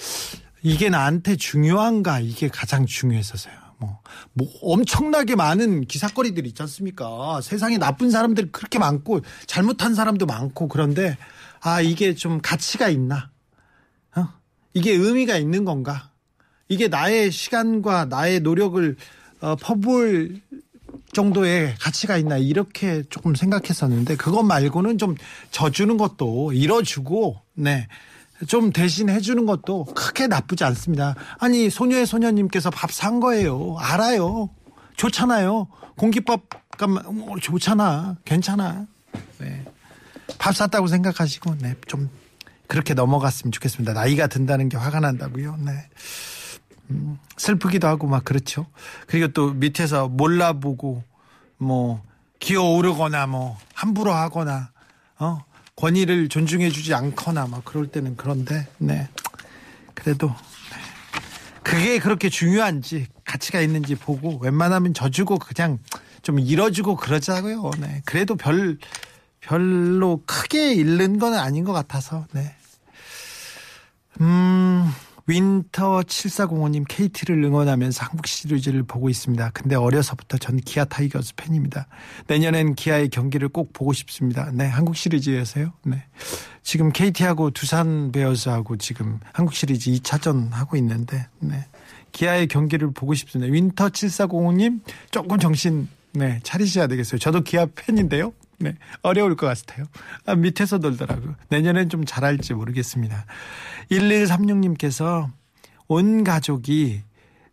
이게 0.62 0.91
나한테 0.91 1.37
중요한가 1.37 2.21
이게 2.21 2.49
가장 2.49 2.85
중요했었어요. 2.85 3.60
뭐, 3.81 3.99
뭐 4.35 4.47
엄청나게 4.63 5.35
많은 5.35 5.87
기사거리들 5.87 6.47
있지 6.47 6.63
않습니까? 6.63 7.41
세상에 7.41 7.79
나쁜 7.79 8.11
사람들 8.11 8.53
그렇게 8.53 8.79
많고 8.79 9.21
잘못한 9.47 9.95
사람도 9.95 10.27
많고 10.27 10.69
그런데 10.69 11.17
아 11.61 11.81
이게 11.81 12.15
좀 12.15 12.41
가치가 12.41 12.89
있나? 12.89 13.31
어? 14.17 14.29
이게 14.75 14.93
의미가 14.93 15.37
있는 15.37 15.65
건가? 15.65 16.11
이게 16.69 16.89
나의 16.89 17.33
시간과 17.33 18.05
나의 18.05 18.41
노력을 18.41 18.97
어, 19.41 19.57
퍼부을 19.57 20.41
정도의 21.13 21.75
가치가 21.81 22.19
있나 22.19 22.37
이렇게 22.37 23.03
조금 23.11 23.35
생각했었는데 23.35 24.17
그것 24.17 24.43
말고는 24.43 24.99
좀 24.99 25.17
져주는 25.51 25.97
것도 25.97 26.53
잃어주고 26.53 27.41
네. 27.55 27.89
좀 28.47 28.73
대신 28.73 29.09
해주는 29.11 29.44
것도 29.47 29.85
크게 29.94 30.26
나쁘지 30.26 30.64
않습니다. 30.64 31.14
아니 31.38 31.68
소녀의 31.70 32.06
소녀님께서 32.06 32.70
밥 32.70 32.90
산 32.92 33.20
거예요. 33.20 33.76
알아요. 33.78 34.50
좋잖아요. 34.97 35.68
공깃밥 35.97 36.42
값만 36.78 37.04
어, 37.06 37.35
좋잖아. 37.40 38.16
괜찮아. 38.25 38.87
네. 39.38 39.64
밥 40.38 40.54
샀다고 40.56 40.87
생각하시고 40.87 41.56
네. 41.59 41.75
좀 41.87 42.09
그렇게 42.66 42.94
넘어갔으면 42.94 43.52
좋겠습니다. 43.52 43.92
나이가 43.92 44.26
든다는 44.26 44.68
게 44.68 44.76
화가 44.76 45.00
난다고요. 45.00 45.56
네. 45.59 45.88
음, 46.90 47.18
슬프기도 47.37 47.87
하고 47.87 48.06
막 48.06 48.25
그렇죠. 48.25 48.66
그리고 49.06 49.28
또 49.28 49.52
밑에서 49.52 50.09
몰라보고 50.09 51.02
뭐 51.59 52.02
기어오르거나 52.38 53.26
뭐 53.26 53.59
함부로 53.75 54.12
하거나 54.12 54.70
어 55.18 55.44
권위를 55.77 56.29
존중해주지 56.29 56.95
않거나 56.95 57.47
막 57.47 57.65
그럴 57.65 57.87
때는 57.87 58.17
그런데 58.17 58.69
네 58.79 59.09
그래도 59.95 60.29
네. 60.29 60.35
그게 61.62 61.99
그렇게 61.99 62.29
중요한지 62.29 63.07
가치가 63.25 63.61
있는지 63.61 63.95
보고 63.95 64.39
웬만하면 64.39 64.95
져주고 64.95 65.39
그냥 65.39 65.79
좀 66.23 66.39
잃어주고 66.39 66.97
그러자고요. 66.97 67.71
네 67.79 68.03
그래도 68.05 68.37
별 68.37 68.79
별로 69.41 70.23
크게 70.27 70.75
잃는 70.75 71.19
건 71.19 71.35
아닌 71.35 71.65
것 71.65 71.73
같아서 71.73 72.27
네. 72.33 72.55
음 74.21 74.93
윈터 75.31 76.01
7405님 76.03 76.85
KT를 76.89 77.45
응원하면서 77.45 78.05
한국 78.05 78.27
시리즈를 78.27 78.83
보고 78.83 79.09
있습니다. 79.09 79.51
근데 79.55 79.77
어려서부터 79.77 80.39
전 80.39 80.57
기아 80.57 80.85
타이거즈 80.85 81.37
팬입니다. 81.37 81.87
내년엔 82.27 82.75
기아의 82.75 83.11
경기를 83.11 83.49
꼭 83.49 83.73
보고 83.73 83.93
싶습니다. 83.93 84.51
네, 84.53 84.67
한국 84.67 84.97
시리즈에서요. 84.97 85.73
네. 85.85 86.03
지금 86.65 86.91
KT하고 86.93 87.53
두산 87.53 88.11
베어스하고 88.11 88.77
지금 88.79 89.21
한국 89.33 89.55
시리즈 89.55 89.93
2차전 89.93 90.51
하고 90.51 90.77
있는데, 90.77 91.29
네. 91.39 91.65
기아의 92.11 92.49
경기를 92.49 92.93
보고 92.93 93.15
싶습니다. 93.15 93.53
윈터 93.53 93.91
7405님 93.91 94.81
조금 95.13 95.39
정신 95.39 95.89
네, 96.13 96.41
차리셔야 96.43 96.89
되겠어요. 96.89 97.21
저도 97.21 97.43
기아 97.43 97.67
팬인데요. 97.73 98.33
네, 98.61 98.76
어려울 99.02 99.37
것 99.37 99.47
같아요. 99.47 99.87
아, 100.26 100.35
밑에서 100.35 100.79
놀더라고요. 100.79 101.35
내년엔 101.49 101.88
좀 101.88 102.05
잘할지 102.05 102.55
모르겠습니다. 102.55 103.25
1136님께서 103.90 105.31
온 105.88 106.23
가족이 106.25 107.02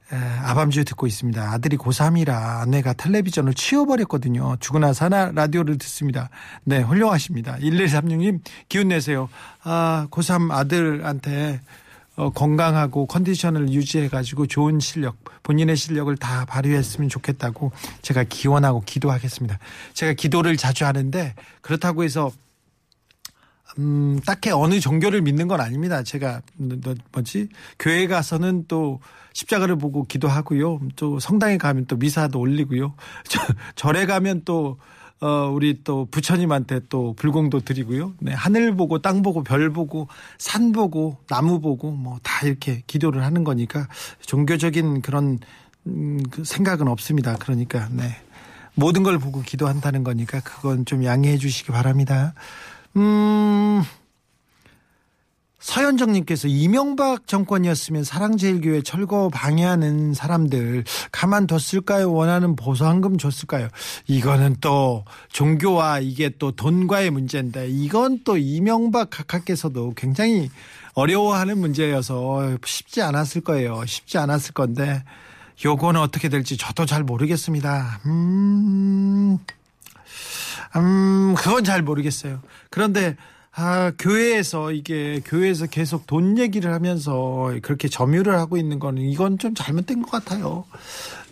아밤주에 0.10 0.84
듣고 0.84 1.08
있습니다. 1.08 1.52
아들이 1.52 1.78
고3이라 1.78 2.62
아내가 2.62 2.94
텔레비전을 2.94 3.54
치워버렸거든요. 3.54 4.58
죽으나 4.60 4.94
사나 4.94 5.32
라디오를 5.34 5.78
듣습니다. 5.78 6.30
네, 6.64 6.82
훌륭하십니다. 6.82 7.58
1136님, 7.58 8.42
기운 8.70 8.90
내세요. 8.90 9.30
아, 9.64 10.08
고3 10.12 10.52
아들한테 10.52 11.62
어, 12.18 12.32
건강하고 12.32 13.06
컨디션을 13.06 13.72
유지해 13.72 14.10
가지고 14.10 14.48
좋은 14.48 14.80
실력, 14.80 15.16
본인의 15.44 15.78
실력을 15.78 16.14
다 16.18 16.46
발휘했으면 16.46 17.10
좋겠다고 17.10 17.72
제가 18.02 18.24
기원하고 18.24 18.82
기도하겠습니다. 18.82 19.60
제가 19.94 20.14
기도를 20.14 20.58
자주 20.58 20.86
하는데 20.86 21.36
그렇다고 21.62 22.04
해서 22.04 22.32
음, 23.78 24.20
딱히 24.26 24.50
어느 24.50 24.80
종교를 24.80 25.22
믿는 25.22 25.48
건 25.48 25.62
아닙니다. 25.62 26.02
제가 26.02 26.42
뭐- 26.56 26.96
뭐지 27.12 27.50
교회 27.78 28.08
가서는 28.08 28.66
또 28.68 29.00
십자가를 29.34 29.76
보고 29.76 30.04
기도하고요. 30.06 30.80
또 30.96 31.20
성당에 31.20 31.60
가면 31.60 31.86
또 31.86 31.96
미사도 31.98 32.40
올리고요. 32.40 32.96
저, 33.30 33.40
절에 33.76 34.08
가면 34.08 34.42
또 34.44 34.80
어, 35.20 35.50
우리 35.52 35.84
또 35.84 36.06
부처님한테 36.12 36.82
또 36.90 37.14
불공도 37.14 37.62
드리고요. 37.62 38.14
네, 38.20 38.34
하늘 38.34 38.76
보고 38.76 39.00
땅 39.00 39.22
보고 39.24 39.44
별 39.44 39.72
보고 39.72 40.08
산 40.38 40.72
보고 40.72 41.18
나무 41.28 41.60
보고 41.60 41.92
뭐 41.92 42.20
다 42.24 42.46
이렇게 42.46 42.84
기도를 42.88 43.24
하는 43.24 43.44
거니까 43.44 43.88
종교적인 44.22 45.02
그런 45.02 45.40
음, 45.88 46.22
그 46.30 46.44
생각은 46.44 46.88
없습니다. 46.88 47.36
그러니까 47.38 47.88
네. 47.92 48.16
모든 48.76 49.02
걸 49.04 49.18
보고 49.18 49.42
기도한다는 49.42 50.04
거니까 50.04 50.40
그건 50.42 50.86
좀 50.86 51.04
양해해 51.04 51.38
주시기 51.38 51.72
바랍니다. 51.72 52.34
음, 52.96 53.82
서현정님께서 55.60 56.48
이명박 56.48 57.28
정권이었으면 57.28 58.04
사랑제일교회 58.04 58.84
철거 58.84 59.30
방해하는 59.30 60.14
사람들 60.14 60.84
가만뒀을까요? 61.12 62.14
원하는 62.14 62.56
보상금 62.56 63.18
줬을까요? 63.18 63.68
이거는 64.06 64.58
또 64.62 65.04
종교와 65.32 66.00
이게 66.00 66.30
또 66.38 66.52
돈과의 66.52 67.10
문제인데 67.10 67.70
이건 67.70 68.22
또 68.24 68.38
이명박 68.38 69.10
각하께서도 69.10 69.94
굉장히 69.96 70.52
어려워하는 70.94 71.58
문제여서 71.58 72.58
쉽지 72.64 73.02
않았을 73.02 73.42
거예요. 73.42 73.84
쉽지 73.86 74.18
않았을 74.20 74.54
건데 74.54 75.04
요거는 75.66 76.00
어떻게 76.00 76.30
될지 76.30 76.56
저도 76.56 76.86
잘 76.86 77.04
모르겠습니다. 77.04 78.02
음, 78.06 79.40
음, 80.76 81.36
그건 81.36 81.64
잘 81.64 81.82
모르겠어요. 81.82 82.42
그런데, 82.70 83.16
아, 83.60 83.92
교회에서 83.98 84.72
이게, 84.72 85.20
교회에서 85.26 85.66
계속 85.66 86.06
돈 86.06 86.38
얘기를 86.38 86.72
하면서 86.74 87.52
그렇게 87.64 87.88
점유를 87.88 88.36
하고 88.38 88.56
있는 88.56 88.78
거는 88.78 89.02
이건 89.02 89.40
좀 89.40 89.56
잘못된 89.56 90.04
것 90.04 90.12
같아요. 90.12 90.66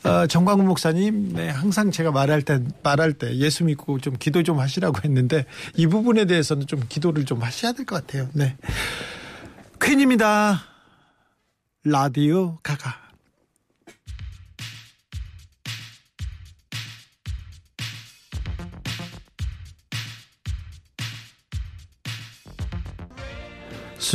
어, 0.04 0.26
정광훈 0.26 0.66
목사님, 0.66 1.34
네, 1.34 1.50
항상 1.50 1.92
제가 1.92 2.12
말할 2.12 2.42
때, 2.42 2.62
말할 2.82 3.14
때 3.14 3.36
예수 3.38 3.64
믿고 3.64 4.00
좀 4.00 4.16
기도 4.18 4.42
좀 4.42 4.60
하시라고 4.60 5.02
했는데 5.04 5.46
이 5.76 5.86
부분에 5.86 6.26
대해서는 6.26 6.66
좀 6.66 6.82
기도를 6.90 7.26
좀 7.26 7.44
하셔야 7.44 7.74
될 7.74 7.86
것 7.86 7.96
같아요. 8.08 8.28
네. 8.34 8.58
퀸입니다. 9.80 10.64
라디오 11.84 12.58
가가. 12.64 13.05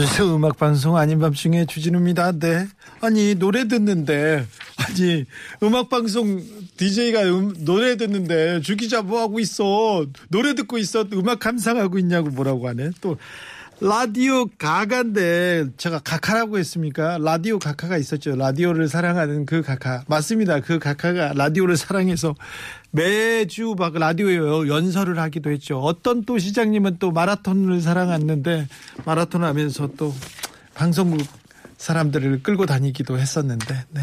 수수 0.00 0.34
음악 0.34 0.56
방송 0.56 0.96
아닌 0.96 1.18
밤중에 1.18 1.66
주진우입니다. 1.66 2.32
네. 2.32 2.66
아니 3.02 3.34
노래 3.34 3.68
듣는데 3.68 4.46
아니 4.78 5.26
음악 5.62 5.90
방송 5.90 6.42
DJ가 6.78 7.24
음, 7.24 7.54
노래 7.66 7.96
듣는데 7.96 8.62
주 8.62 8.76
기자 8.76 9.02
뭐 9.02 9.20
하고 9.20 9.40
있어? 9.40 10.06
노래 10.30 10.54
듣고 10.54 10.78
있어? 10.78 11.04
음악 11.12 11.40
감상하고 11.40 11.98
있냐고 11.98 12.30
뭐라고 12.30 12.66
하네. 12.68 12.92
또 13.02 13.18
라디오 13.80 14.44
가가인데 14.58 15.68
제가 15.78 16.00
가카라고 16.00 16.58
했습니까? 16.58 17.16
라디오 17.18 17.58
가카가 17.58 17.96
있었죠. 17.96 18.36
라디오를 18.36 18.88
사랑하는 18.88 19.46
그 19.46 19.62
가카 19.62 20.04
맞습니다. 20.06 20.60
그 20.60 20.78
가카가 20.78 21.32
라디오를 21.34 21.78
사랑해서 21.78 22.34
매주 22.90 23.74
막 23.78 23.94
라디오 23.94 24.68
연설을 24.68 25.18
하기도 25.18 25.50
했죠. 25.50 25.78
어떤 25.80 26.24
또 26.24 26.38
시장님은 26.38 26.98
또 26.98 27.10
마라톤을 27.10 27.80
사랑했는데 27.80 28.68
마라톤 29.06 29.44
하면서 29.44 29.88
또 29.96 30.14
방송국 30.74 31.26
사람들을 31.78 32.42
끌고 32.42 32.66
다니기도 32.66 33.18
했었는데, 33.18 33.84
네. 33.90 34.02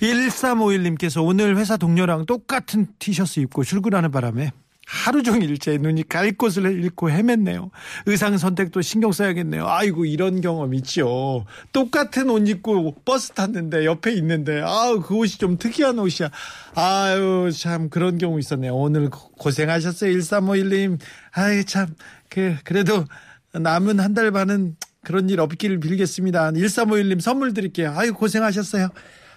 1351님께서 0.00 1.22
오늘 1.22 1.58
회사 1.58 1.76
동료랑 1.76 2.24
똑같은 2.24 2.86
티셔츠 2.98 3.40
입고 3.40 3.64
출근하는 3.64 4.10
바람에 4.10 4.50
하루 4.92 5.22
종일 5.22 5.56
제 5.58 5.78
눈이 5.78 6.08
갈 6.08 6.32
곳을 6.32 6.64
잃고 6.82 7.10
헤맸네요. 7.10 7.70
의상 8.06 8.36
선택도 8.36 8.82
신경 8.82 9.12
써야겠네요. 9.12 9.64
아이고, 9.68 10.04
이런 10.04 10.40
경험 10.40 10.74
있죠. 10.74 11.46
똑같은 11.72 12.28
옷 12.28 12.48
입고 12.48 12.96
버스 13.04 13.30
탔는데 13.30 13.84
옆에 13.84 14.12
있는데, 14.14 14.60
아우, 14.62 15.00
그 15.00 15.14
옷이 15.14 15.38
좀 15.38 15.58
특이한 15.58 15.96
옷이야. 16.00 16.30
아유, 16.74 17.50
참, 17.56 17.88
그런 17.88 18.18
경우 18.18 18.40
있었네요. 18.40 18.74
오늘 18.74 19.10
고- 19.10 19.30
고생하셨어요. 19.38 20.10
1351님. 20.10 20.98
아이, 21.34 21.64
참, 21.64 21.86
그, 22.28 22.56
그래도 22.64 23.04
남은 23.52 24.00
한 24.00 24.12
달 24.14 24.32
반은 24.32 24.74
그런 25.04 25.30
일 25.30 25.38
없기를 25.40 25.78
빌겠습니다. 25.78 26.50
1351님 26.50 27.20
선물 27.20 27.54
드릴게요. 27.54 27.94
아이고, 27.96 28.18
고생하셨어요. 28.18 28.88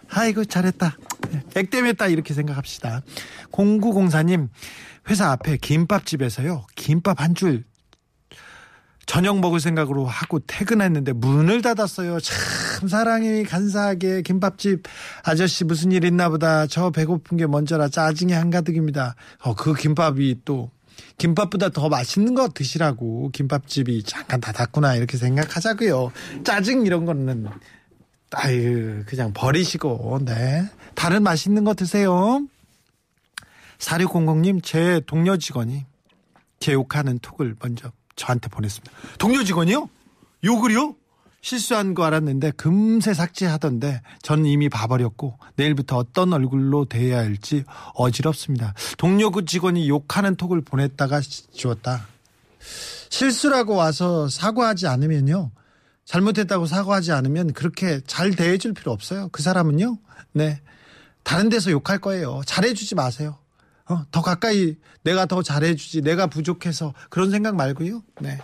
아이고, 0.10 0.46
잘했다. 0.46 0.98
네, 1.32 1.42
액땜했다. 1.56 2.08
이렇게 2.08 2.34
생각합시다. 2.34 3.04
0904님, 3.52 4.50
회사 5.10 5.32
앞에 5.32 5.58
김밥집에서요. 5.58 6.66
김밥 6.76 7.22
한 7.22 7.34
줄 7.36 7.64
저녁 9.06 9.40
먹을 9.42 9.60
생각으로 9.60 10.06
하고 10.06 10.40
퇴근했는데 10.40 11.12
문을 11.12 11.62
닫았어요. 11.62 12.20
참 12.22 12.88
사랑이 12.88 13.44
간사하게 13.44 14.22
김밥집 14.22 14.84
아저씨 15.24 15.66
무슨 15.66 15.92
일 15.92 16.06
있나 16.06 16.30
보다. 16.30 16.68
저 16.68 16.90
배고픈 16.90 17.38
게 17.38 17.46
먼저라 17.46 17.90
짜증이 17.90 18.32
한가득입니다. 18.32 19.16
어, 19.42 19.56
그 19.56 19.74
김밥이 19.74 20.42
또 20.46 20.72
김밥보다 21.18 21.70
더 21.70 21.90
맛있는 21.90 22.34
거 22.34 22.48
드시라고 22.48 23.30
김밥집이 23.34 24.04
잠깐 24.04 24.40
닫았구나 24.40 24.96
이렇게 24.96 25.18
생각하자고요. 25.18 26.12
짜증 26.46 26.86
이런 26.86 27.06
거는 27.06 27.48
아유 28.32 29.04
그냥 29.06 29.34
버리시고 29.34 30.20
네 30.24 30.64
다른 30.96 31.24
맛있는 31.24 31.66
거 31.66 31.74
드세요. 31.74 32.48
4600님 33.84 34.64
제 34.64 35.02
동료 35.06 35.38
직원이 35.38 35.86
제 36.60 36.74
욕하는 36.74 37.20
톡을 37.20 37.56
먼저 37.60 37.92
저한테 38.16 38.48
보냈습니다. 38.48 38.92
동료 39.20 39.44
직원이요? 39.44 39.90
욕을요? 40.44 40.96
실수한 41.42 41.94
거 41.94 42.06
알았는데 42.06 42.52
금세 42.52 43.14
삭제하던데 43.14 44.02
전 44.22 44.46
이미 44.46 44.70
봐버렸고 44.70 45.38
내일부터 45.58 45.98
어떤 45.98 46.32
얼굴로 46.32 46.86
대해야 46.86 47.18
할지 47.18 47.66
어지럽습니다. 47.96 48.74
동료 48.98 49.30
그 49.30 49.44
직원이 49.44 49.90
욕하는 49.90 50.38
톡을 50.38 50.62
보냈다가 50.62 51.20
지웠다. 51.52 52.08
실수라고 53.10 53.76
와서 53.76 54.30
사과하지 54.30 54.88
않으면요. 54.88 55.52
잘못했다고 56.06 56.66
사과하지 56.66 57.12
않으면 57.12 57.52
그렇게 57.52 58.00
잘 58.08 58.32
대해줄 58.32 58.74
필요 58.74 58.94
없어요. 58.94 59.28
그 59.34 59.42
사람은요. 59.42 59.98
네. 60.32 60.62
다른 61.24 61.50
데서 61.50 61.72
욕할 61.72 62.00
거예요. 62.00 62.42
잘해주지 62.46 62.96
마세요. 62.96 63.38
어, 63.90 64.06
더 64.12 64.22
가까이 64.22 64.78
내가 65.04 65.26
더 65.26 65.42
잘해주지. 65.44 66.02
내가 66.02 66.28
부족해서 66.28 66.94
그런 67.10 67.32
생각 67.32 67.56
말고요. 67.56 68.04
네. 68.22 68.40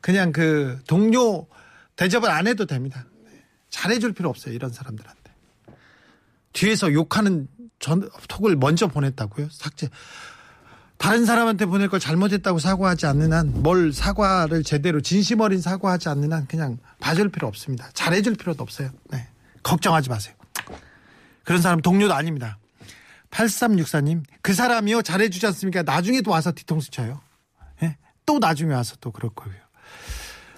그냥 0.00 0.32
그 0.32 0.78
동료 0.86 1.46
대접을 1.96 2.30
안 2.30 2.46
해도 2.46 2.66
됩니다. 2.66 3.04
네. 3.24 3.30
잘해줄 3.70 4.12
필요 4.12 4.28
없어요. 4.28 4.54
이런 4.54 4.72
사람들한테. 4.72 5.20
뒤에서 6.52 6.92
욕하는 6.92 7.48
전, 7.78 8.08
톡을 8.28 8.56
먼저 8.56 8.88
보냈다고요? 8.88 9.48
삭제. 9.50 9.88
다른 10.98 11.24
사람한테 11.24 11.64
보낼 11.64 11.88
걸 11.88 11.98
잘못했다고 11.98 12.58
사과하지 12.58 13.06
않는 13.06 13.32
한, 13.32 13.62
뭘 13.62 13.92
사과를 13.92 14.64
제대로 14.64 15.00
진심 15.00 15.40
어린 15.40 15.60
사과하지 15.60 16.10
않는 16.10 16.32
한 16.32 16.46
그냥 16.46 16.78
봐줄 16.98 17.30
필요 17.30 17.48
없습니다. 17.48 17.88
잘해줄 17.94 18.34
필요도 18.34 18.62
없어요. 18.62 18.90
네. 19.10 19.26
걱정하지 19.62 20.10
마세요. 20.10 20.34
그런 21.44 21.62
사람 21.62 21.80
동료도 21.80 22.12
아닙니다. 22.12 22.58
8364님, 23.30 24.22
그 24.42 24.52
사람이요, 24.52 25.02
잘해주지 25.02 25.46
않습니까? 25.46 25.82
나중에 25.82 26.20
또 26.20 26.30
와서 26.30 26.52
뒤통수 26.52 26.90
쳐요. 26.90 27.20
예? 27.82 27.96
또 28.26 28.38
나중에 28.38 28.74
와서 28.74 28.96
또 29.00 29.10
그럴 29.12 29.30
거고요. 29.34 29.54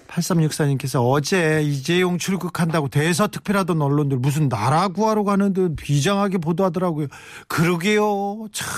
8364님께서 0.07 1.01
어제 1.09 1.63
이재용 1.63 2.17
출국한다고 2.17 2.87
대서특필하던 2.89 3.81
언론들 3.81 4.17
무슨 4.17 4.47
나라 4.47 4.87
구하러 4.87 5.23
가는 5.23 5.53
듯 5.53 5.75
비장하게 5.75 6.37
보도하더라고요. 6.37 7.07
그러게요. 7.47 8.47
참 8.51 8.69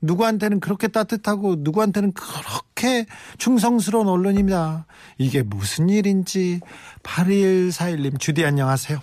누구한테는 0.00 0.60
그렇게 0.60 0.88
따뜻하고 0.88 1.56
누구한테는 1.58 2.12
그렇게 2.12 3.06
충성스러운 3.38 4.08
언론입니다. 4.08 4.86
이게 5.16 5.42
무슨 5.42 5.88
일인지 5.88 6.60
8141님 7.02 8.18
주디 8.18 8.44
안녕하세요. 8.44 9.00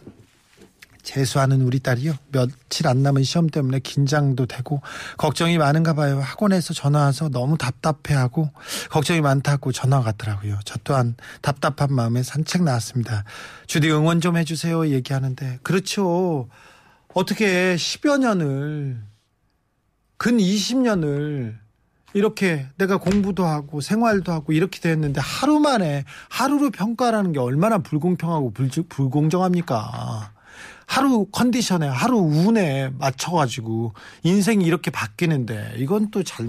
재수하는 1.05 1.61
우리 1.61 1.79
딸이요. 1.79 2.13
며칠 2.31 2.87
안 2.87 3.01
남은 3.03 3.23
시험 3.23 3.47
때문에 3.47 3.79
긴장도 3.79 4.47
되고 4.47 4.81
걱정이 5.17 5.57
많은가 5.57 5.93
봐요. 5.93 6.19
학원에서 6.19 6.73
전화 6.73 6.99
와서 6.99 7.29
너무 7.29 7.57
답답해하고 7.57 8.49
걱정이 8.89 9.21
많다고 9.21 9.71
전화 9.71 9.99
왔더라고요. 9.99 10.59
저 10.65 10.77
또한 10.83 11.15
답답한 11.41 11.93
마음에 11.93 12.23
산책 12.23 12.63
나왔습니다. 12.63 13.23
주디 13.67 13.89
응원 13.91 14.19
좀 14.19 14.35
해주세요. 14.35 14.87
얘기하는데 14.89 15.59
그렇죠. 15.63 16.49
어떻게 17.13 17.75
10여 17.75 18.19
년을 18.19 19.01
근 20.17 20.37
20년을 20.37 21.55
이렇게 22.13 22.65
내가 22.77 22.97
공부도 22.97 23.45
하고 23.45 23.81
생활도 23.81 24.31
하고 24.31 24.53
이렇게 24.53 24.79
됐는데 24.79 25.21
하루 25.21 25.59
만에 25.59 26.05
하루로 26.29 26.71
평가라는 26.71 27.33
게 27.33 27.39
얼마나 27.39 27.77
불공평하고 27.77 28.51
불, 28.51 28.69
불공정합니까? 28.89 30.34
하루 30.85 31.25
컨디션에 31.31 31.87
하루 31.87 32.17
운에 32.17 32.91
맞춰가지고 32.97 33.93
인생이 34.23 34.65
이렇게 34.65 34.91
바뀌는데 34.91 35.75
이건 35.77 36.11
또 36.11 36.23
잘, 36.23 36.47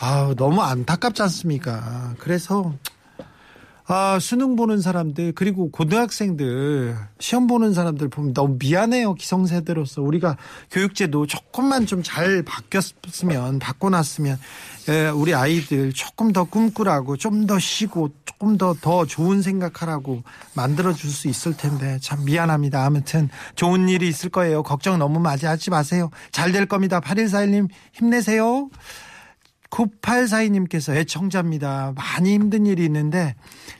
아 0.00 0.34
너무 0.36 0.60
안타깝지 0.62 1.22
않습니까? 1.22 2.14
그래서 2.18 2.74
아, 3.92 4.20
수능 4.20 4.54
보는 4.54 4.80
사람들, 4.80 5.32
그리고 5.32 5.68
고등학생들, 5.72 6.96
시험 7.18 7.48
보는 7.48 7.74
사람들 7.74 8.08
보면 8.08 8.34
너무 8.34 8.56
미안해요. 8.60 9.14
기성세대로서. 9.14 10.00
우리가 10.02 10.36
교육제도 10.70 11.26
조금만 11.26 11.86
좀 11.86 12.00
잘 12.04 12.44
바뀌었으면, 12.44 13.58
바꿔놨으면, 13.58 14.38
예, 14.90 15.08
우리 15.08 15.34
아이들 15.34 15.92
조금 15.92 16.32
더 16.32 16.44
꿈꾸라고, 16.44 17.16
좀 17.16 17.48
더 17.48 17.58
쉬고, 17.58 18.10
조금 18.24 18.56
더, 18.56 18.74
더 18.80 19.04
좋은 19.06 19.42
생각하라고 19.42 20.22
만들어줄 20.54 21.10
수 21.10 21.26
있을 21.26 21.56
텐데, 21.56 21.98
참 22.00 22.24
미안합니다. 22.24 22.84
아무튼, 22.86 23.28
좋은 23.56 23.88
일이 23.88 24.06
있을 24.06 24.30
거예요. 24.30 24.62
걱정 24.62 25.00
너무 25.00 25.18
많이 25.18 25.44
하지 25.46 25.68
마세요. 25.70 26.10
잘 26.30 26.52
될 26.52 26.66
겁니다. 26.66 27.00
8141님, 27.00 27.68
힘내세요. 27.92 28.70
9842님께서 29.70 30.94
애청자입니다. 30.96 31.92
많이 31.96 32.34
힘든 32.34 32.66
일이 32.66 32.84
있는데 32.84 33.34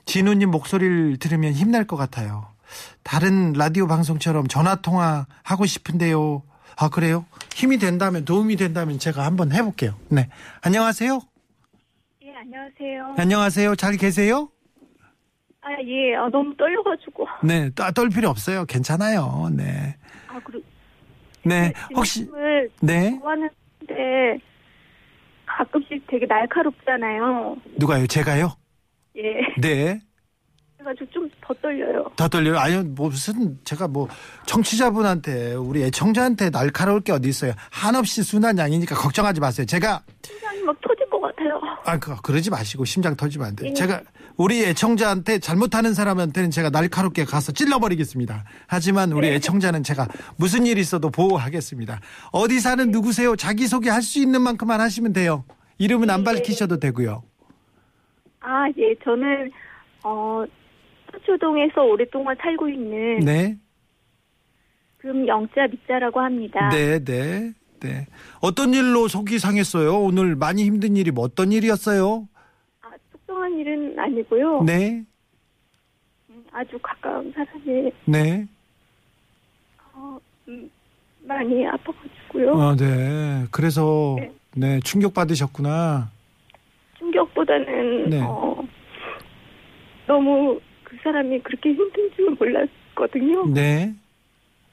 진우님 0.07 0.51
목소리를 0.51 1.19
들으면 1.19 1.53
힘날 1.53 1.85
것 1.85 1.97
같아요. 1.97 2.47
다른 3.03 3.53
라디오 3.53 3.87
방송처럼 3.87 4.47
전화 4.47 4.77
통화 4.77 5.27
하고 5.43 5.67
싶은데요. 5.67 6.43
아 6.79 6.89
그래요? 6.89 7.27
힘이 7.55 7.79
된다면 7.79 8.25
도움이 8.25 8.57
된다면 8.57 8.99
제가 8.99 9.25
한번 9.27 9.53
해볼게요. 9.53 9.95
네, 10.09 10.29
안녕하세요. 10.63 11.21
예, 12.25 12.35
안녕하세요. 12.37 13.15
안녕하세요. 13.19 13.75
잘 13.77 13.97
계세요? 13.97 14.49
아, 15.63 15.69
예, 15.85 16.15
아, 16.17 16.29
너무 16.31 16.57
떨려가지고. 16.57 17.27
네, 17.45 17.71
떠- 17.75 17.91
떨 17.91 18.09
필요 18.09 18.31
없어요. 18.31 18.65
괜찮아요. 18.65 19.51
네, 19.53 19.97
아, 20.29 20.41
그리고. 20.43 20.65
네. 21.45 21.73
혹시 21.95 22.21
말씀을 22.25 22.71
네 22.81 23.19
좋아하는데 23.19 24.41
되게 26.11 26.27
날카롭잖아요. 26.27 27.57
누가요? 27.79 28.07
제가요? 28.07 28.53
예. 29.17 29.23
네. 29.61 30.01
그래가지고 30.79 31.11
좀 31.13 31.31
더 31.43 31.55
떨려요. 31.61 32.05
더 32.17 32.29
떨려요. 32.29 32.59
아니요, 32.59 32.83
뭐 32.85 33.09
무슨 33.09 33.59
제가 33.65 33.89
뭐 33.89 34.09
청취자분한테 34.47 35.55
우리 35.55 35.83
애청자한테 35.83 36.51
날카로울 36.51 37.01
게 37.01 37.13
어디 37.13 37.29
있어요. 37.29 37.53
한없이 37.71 38.23
순한 38.23 38.57
양이니까 38.57 38.95
걱정하지 38.95 39.41
마세요. 39.41 39.67
제가 39.67 40.03
심장이 40.25 40.63
막 40.63 40.77
터질 40.81 41.11
것 41.11 41.21
같아요. 41.21 41.61
아, 41.85 41.99
그 41.99 42.15
그러지 42.23 42.51
마시고 42.51 42.85
심장 42.85 43.17
터지면 43.17 43.49
안 43.49 43.57
돼 43.57 43.67
요. 43.67 43.71
예. 43.71 43.75
제가 43.75 44.01
우리 44.37 44.65
애청자한테 44.65 45.39
잘못하는 45.41 45.93
사람한테는 45.93 46.51
제가 46.51 46.71
날카롭게 46.71 47.25
가서 47.25 47.53
찔러버리겠습니다. 47.53 48.45
하지만 48.69 49.13
우리 49.13 49.29
애청자는 49.29 49.83
제가 49.83 50.07
무슨 50.37 50.67
일 50.67 50.79
있어도 50.79 51.11
보호하겠습니다. 51.11 52.01
어디 52.33 52.61
사는 52.61 52.91
누구세요? 52.91 53.35
자기 53.37 53.67
소개 53.67 53.91
할 53.91 54.03
수 54.03 54.19
있는 54.21 54.41
만큼만 54.41 54.81
하시면 54.81 55.13
돼요. 55.13 55.45
이름은 55.81 56.11
안 56.11 56.25
밝히셔도 56.25 56.79
되고요. 56.79 57.23
아, 58.41 58.69
예, 58.77 58.95
저는, 59.03 59.51
어, 60.05 60.45
서초동에서 61.11 61.83
오랫동안 61.83 62.37
살고 62.39 62.69
있는 62.69 63.19
네, 63.21 63.57
금영자 64.99 65.69
밑자라고 65.69 66.21
합니다. 66.21 66.69
네, 66.69 67.03
네, 67.03 67.53
네. 67.81 68.07
어떤 68.43 68.75
일로 68.75 69.09
속이 69.09 69.39
상했어요? 69.39 69.99
오늘 69.99 70.37
많이 70.37 70.65
힘든 70.65 70.97
일이 70.97 71.11
뭐 71.11 71.25
어떤 71.25 71.51
일이었어요? 71.51 72.29
아, 72.83 72.91
속상한 73.11 73.59
일은 73.59 73.99
아니고요. 73.99 74.63
네, 74.65 75.03
음, 76.29 76.45
아주 76.53 76.79
가까운 76.83 77.33
사람이, 77.33 77.91
네. 78.05 78.47
어, 79.95 80.19
음, 80.49 80.71
많이 81.23 81.67
아파가지고요. 81.67 82.61
아, 82.61 82.77
네. 82.77 83.47
그래서 83.51 84.17
네. 84.19 84.31
네 84.57 84.81
충격 84.81 85.15
받으셨구나. 85.15 86.11
충격보다는 86.99 88.11
네. 88.11 88.21
어, 88.23 88.63
너무 90.07 90.61
그 90.85 90.97
사람이 91.03 91.41
그렇게 91.41 91.71
힘든 91.73 92.11
줄은 92.17 92.37
몰랐거든요. 92.39 93.47
네, 93.55 93.95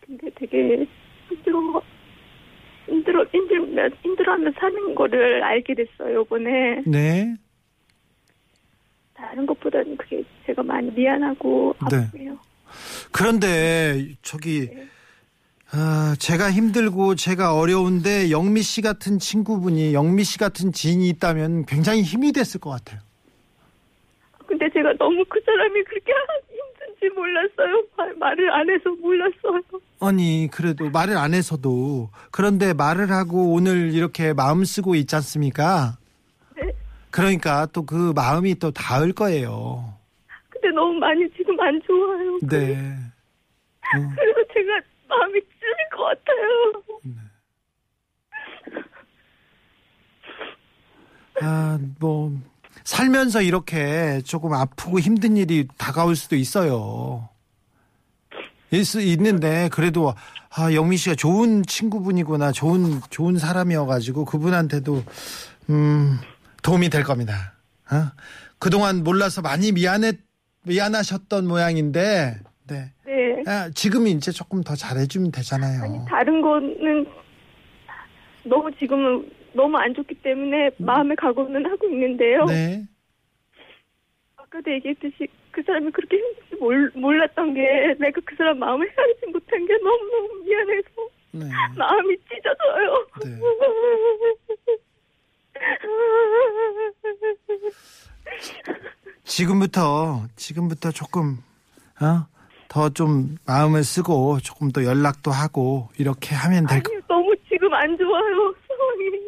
근데 0.02 0.30
되게 0.36 0.88
힘들어 1.30 1.82
힘들어 2.88 3.26
힘들면 3.32 3.92
힘들어하며 4.02 4.52
사는 4.60 4.96
거를 4.96 5.44
알게 5.44 5.76
됐어요 5.76 6.22
이번에 6.22 6.84
네. 6.86 7.36
다른 9.14 9.46
것보다는 9.46 9.98
그게 9.98 10.24
제가 10.46 10.64
많이 10.64 10.90
미안하고 10.92 11.76
네. 11.92 11.98
아프고요. 11.98 12.38
그런데 13.12 14.16
저기 14.22 14.70
아, 15.72 16.16
제가 16.18 16.52
힘들고 16.52 17.16
제가 17.16 17.54
어려운데 17.56 18.32
영미 18.32 18.62
씨 18.62 18.82
같은 18.82 19.20
친구분이 19.20 19.94
영미 19.94 20.24
씨 20.24 20.38
같은 20.38 20.72
지인이 20.72 21.08
있다면 21.10 21.66
굉장히 21.66 22.04
힘이 22.04 22.32
됐을 22.32 22.60
것 22.60 22.70
같아요. 22.70 23.00
근데 24.46 24.70
제가 24.72 24.94
너무 24.98 25.26
그 25.28 25.42
사람이 25.46 25.84
그렇게 25.84 26.12
힘든지 26.50 27.14
몰랐어요. 27.14 27.84
말- 27.98 28.16
말을 28.16 28.50
안 28.54 28.70
해서 28.70 28.90
몰랐어요. 29.02 29.62
아니 30.00 30.48
그래도 30.50 30.90
말을 30.90 31.18
안 31.18 31.34
해서도 31.34 32.10
그런데 32.32 32.74
말을 32.74 33.12
하고 33.12 33.52
오늘 33.52 33.94
이렇게 33.94 34.32
마음 34.32 34.64
쓰고 34.64 34.96
있지 34.96 35.16
않습니까? 35.18 35.98
네. 36.56 36.72
그러니까 37.12 37.66
또 37.74 37.84
그 37.86 38.14
마음이 38.16 38.56
또 38.56 38.72
닿을 38.72 39.12
거예요. 39.12 39.94
근데 40.50 40.70
너무 40.70 40.94
많이 40.98 41.30
지금 41.36 41.60
안 41.60 41.82
좋아요. 41.86 42.40
네. 42.44 42.78
어, 43.82 44.00
그래서 44.16 44.40
제가 44.54 44.80
마음이 45.10 45.42
찔릴 45.68 45.90
것 45.92 46.04
같아요. 46.04 47.18
아, 51.42 51.80
뭐 52.00 52.32
살면서 52.84 53.42
이렇게 53.42 54.22
조금 54.22 54.54
아프고 54.54 55.00
힘든 55.00 55.38
일이 55.38 55.68
다가올 55.78 56.16
수도 56.16 56.36
있어요. 56.36 57.30
있, 58.72 58.96
있는데 58.96 59.70
그래도 59.72 60.14
아, 60.50 60.74
영미 60.74 60.98
씨가 60.98 61.16
좋은 61.16 61.64
친구분이구나. 61.66 62.52
좋은 62.52 63.02
좋은 63.10 63.38
사람이어 63.38 63.86
가지고 63.86 64.26
그분한테도 64.26 65.04
음, 65.70 66.18
도움이 66.64 66.90
될 66.90 67.04
겁니다. 67.04 67.54
어? 67.92 68.12
그동안 68.60 69.04
몰라서 69.04 69.42
많이 69.42 69.72
미안해 69.72 70.14
미안하셨던 70.64 71.48
모양인데 71.48 72.40
네. 72.68 72.92
네. 73.48 73.54
아, 73.54 73.70
지금 73.74 74.06
이제 74.08 74.34
조금 74.34 74.62
더 74.62 74.76
잘해주면 74.76 75.32
되잖아요. 75.32 75.82
아니 75.82 76.06
다른 76.06 76.42
거는 76.42 77.06
너무 78.44 78.70
지금은 78.78 79.32
너무 79.54 79.78
안 79.78 79.94
좋기 79.94 80.16
때문에 80.16 80.72
마음의 80.78 81.16
각오는 81.16 81.66
하고 81.66 81.88
있는데요. 81.88 82.42
음. 82.42 82.48
네. 82.48 82.86
아까도 84.36 84.70
얘기했듯이 84.72 85.30
그 85.52 85.64
사람이 85.64 85.92
그렇게 85.92 86.18
힘든지 86.18 86.56
몰, 86.60 86.92
몰랐던 86.94 87.54
게 87.54 87.96
내가 88.00 88.20
그 88.26 88.36
사람 88.36 88.60
마음을 88.60 88.86
헤아리지 88.86 89.28
못한 89.28 89.66
게 89.66 89.78
너무너무 89.78 90.44
미안해서 90.44 90.90
네. 91.32 91.46
마음이 91.78 92.18
찢어져요. 92.28 93.08
네. 93.24 93.40
지금부터 99.24 100.28
지금부터 100.36 100.92
조금 100.92 101.42
어? 102.02 102.28
더 102.78 102.90
좀 102.94 103.38
마음을 103.48 103.84
쓰고 103.84 104.38
조금 104.40 104.72
더 104.72 104.84
연락도 104.84 105.32
하고 105.32 105.90
이렇게 105.98 106.36
하면 106.36 106.68
될 106.68 106.84
거. 106.84 106.92
아니 106.94 107.02
너무 107.08 107.36
지금 107.50 107.74
안 107.74 107.98
좋아요 107.98 108.54
상황이. 108.68 109.22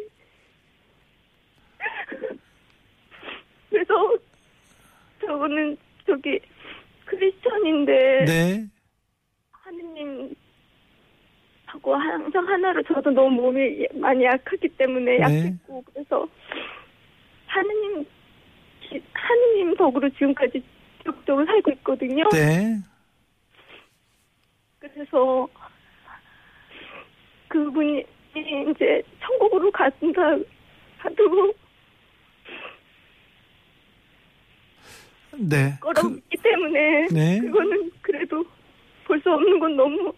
그래서 3.70 3.94
저는 5.24 5.76
저기 6.06 6.38
크리스천인데 7.06 8.24
네. 8.26 8.66
하느님 9.50 10.32
하고 11.66 11.94
항상 11.96 12.46
하나로 12.48 12.82
저도 12.84 13.10
너무 13.10 13.30
몸이 13.42 13.86
많이 13.94 14.24
약하기 14.24 14.68
때문에 14.68 15.18
네. 15.18 15.20
약했고 15.20 15.82
그래서 15.92 16.26
하느님 17.46 18.04
기- 18.88 19.02
하느님 19.12 19.76
덕으로 19.76 20.08
지금까지 20.10 20.62
지속적으로 20.98 21.44
살고 21.46 21.70
있거든요. 21.72 22.28
네. 22.32 22.78
그래서 24.94 25.48
그분이 27.48 28.04
이제 28.70 29.02
천국으로 29.20 29.70
간다 29.72 30.22
하도 30.98 31.52
네. 35.38 35.76
거라고 35.80 36.10
그, 36.10 36.20
때문에 36.42 37.06
네. 37.12 37.40
그거는 37.40 37.90
그래도 38.02 38.44
볼 39.06 39.20
수 39.22 39.28
없는 39.30 39.58
건 39.58 39.76
너무 39.76 40.12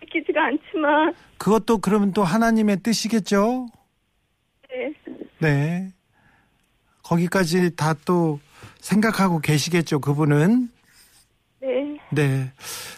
믿기지가 0.00 0.44
않지만 0.46 1.12
그것도 1.38 1.78
그러면 1.78 2.12
또 2.12 2.22
하나님의 2.22 2.78
뜻이겠죠? 2.82 3.66
네. 4.70 4.92
네. 5.40 5.92
거기까지 7.02 7.74
다 7.76 7.94
또 8.04 8.38
생각하고 8.80 9.40
계시겠죠, 9.40 10.00
그분은. 10.00 10.68
네. 11.60 11.98
네. 12.10 12.52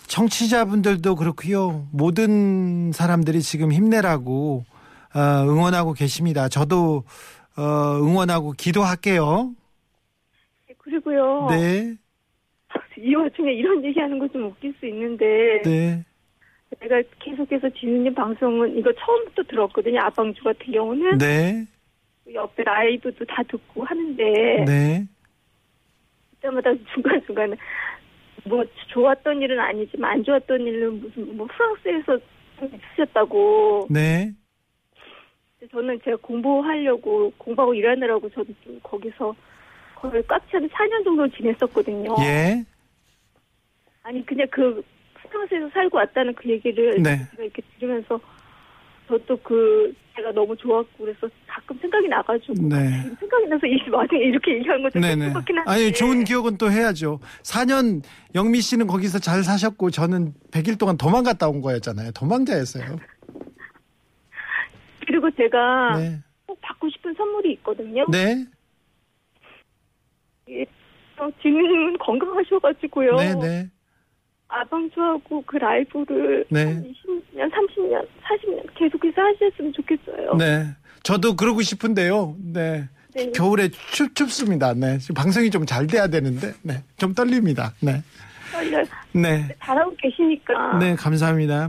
청취자분들도 0.09 1.14
그렇고요. 1.16 1.87
모든 1.92 2.92
사람들이 2.92 3.40
지금 3.40 3.73
힘내라고 3.73 4.64
어, 5.14 5.21
응원하고 5.49 5.92
계십니다. 5.92 6.49
저도 6.49 7.05
어, 7.57 7.62
응원하고 8.01 8.53
기도할게요. 8.53 9.53
그리고요. 10.79 11.49
네. 11.51 11.94
이 12.99 13.14
와중에 13.14 13.53
이런 13.53 13.85
얘기하는 13.85 14.18
거 14.18 14.27
좀 14.29 14.44
웃길 14.47 14.75
수 14.81 14.87
있는데 14.87 15.62
네. 15.64 16.05
내가 16.81 17.01
계속해서 17.21 17.68
진우님 17.79 18.14
방송은 18.14 18.77
이거 18.77 18.92
처음부터 18.99 19.42
들었거든요. 19.49 20.01
아방주 20.01 20.42
같은 20.42 20.73
경우는 20.73 21.18
네. 21.18 21.64
옆에 22.33 22.62
라이브도 22.62 23.25
다 23.27 23.42
듣고 23.51 23.85
하는데 23.85 24.64
네. 24.66 25.07
그때마다 26.35 26.71
중간 26.94 27.23
중간에 27.27 27.57
뭐 28.44 28.64
좋았던 28.88 29.42
일은 29.42 29.59
아니지만 29.59 30.12
안 30.12 30.24
좋았던 30.24 30.61
일은 30.61 31.01
무슨 31.01 31.37
뭐 31.37 31.46
프랑스에서 31.46 32.18
좀 32.59 32.70
있으셨다고. 32.74 33.88
네. 33.90 34.33
저는 35.70 36.01
제가 36.05 36.16
공부하려고 36.18 37.33
공부하고 37.37 37.74
일하느라고 37.74 38.29
저도 38.31 38.53
좀 38.64 38.79
거기서 38.83 39.35
거의 39.96 40.22
꽉 40.29 40.48
차는 40.51 40.68
4년 40.68 41.05
정도 41.05 41.29
지냈었거든요. 41.29 42.14
예. 42.20 42.64
아니 44.03 44.24
그냥 44.24 44.46
그 44.51 44.83
프랑스에서 45.29 45.68
살고 45.70 45.96
왔다는 45.98 46.35
그 46.35 46.48
얘기를 46.48 47.03
네. 47.03 47.18
제가 47.33 47.42
이렇게 47.42 47.62
들으면서 47.79 48.20
저도 49.09 49.37
그 49.42 49.92
제가 50.14 50.33
너무 50.33 50.55
좋았고 50.57 50.88
그래서 50.99 51.29
가끔 51.47 51.79
생각이 51.79 52.09
나가지고 52.09 52.55
네. 52.68 53.03
지금 53.03 53.16
생각이 53.18 53.47
나서 53.47 53.66
이 53.66 53.79
와중에 53.90 54.25
이렇게 54.25 54.55
얘기하는 54.57 54.83
것도 54.83 55.01
네네. 55.01 55.29
똑같긴 55.29 55.59
한데 55.59 55.71
아니, 55.71 55.92
좋은 55.92 56.25
기억은 56.25 56.59
또 56.59 56.71
해야죠. 56.71 57.21
4년 57.42 58.03
영미 58.35 58.61
씨는 58.61 58.87
거기서 58.87 59.18
잘 59.18 59.42
사셨고 59.42 59.90
저는 59.90 60.35
100일 60.51 60.79
동안 60.79 60.99
도망갔다 60.99 61.49
온 61.49 61.62
거였잖아요. 61.62 62.12
도망자였어요. 62.12 62.97
그리고 65.07 65.31
제가 65.31 65.97
네. 65.99 66.18
꼭 66.47 66.61
받고 66.61 66.90
싶은 66.90 67.14
선물이 67.14 67.53
있거든요. 67.55 68.05
네. 68.11 68.44
예, 70.51 70.64
어, 71.18 71.29
지금은 71.42 71.97
건강하셔가지고요. 71.99 73.16
네, 73.16 73.35
네. 73.35 73.71
아방주하고 74.49 75.43
그 75.47 75.57
라이브를 75.57 76.45
네. 76.51 76.65
한 76.65 76.83
20년, 76.83 77.51
30년, 77.51 78.07
40년 78.23 78.67
계속해서 78.77 79.21
하셨으면 79.21 79.73
좋겠어요. 79.75 80.35
네. 80.35 80.67
저도 81.03 81.37
그러고 81.37 81.63
싶은데요. 81.63 82.35
네. 82.39 82.89
네. 83.15 83.31
겨울에 83.33 83.69
춥, 83.69 84.15
춥습니다. 84.15 84.75
네. 84.75 84.99
지금 84.99 85.15
방송이 85.15 85.51
좀 85.51 85.65
잘 85.67 85.87
돼야 85.87 86.07
되는데, 86.09 86.53
네. 86.63 86.83
좀 86.97 87.15
떨립니다. 87.15 87.73
네. 87.81 88.03
떨려요. 88.53 88.85
네. 89.13 89.49
잘하고 89.63 89.95
계시니까. 89.97 90.79
네, 90.79 90.95
감사합니다. 90.95 91.69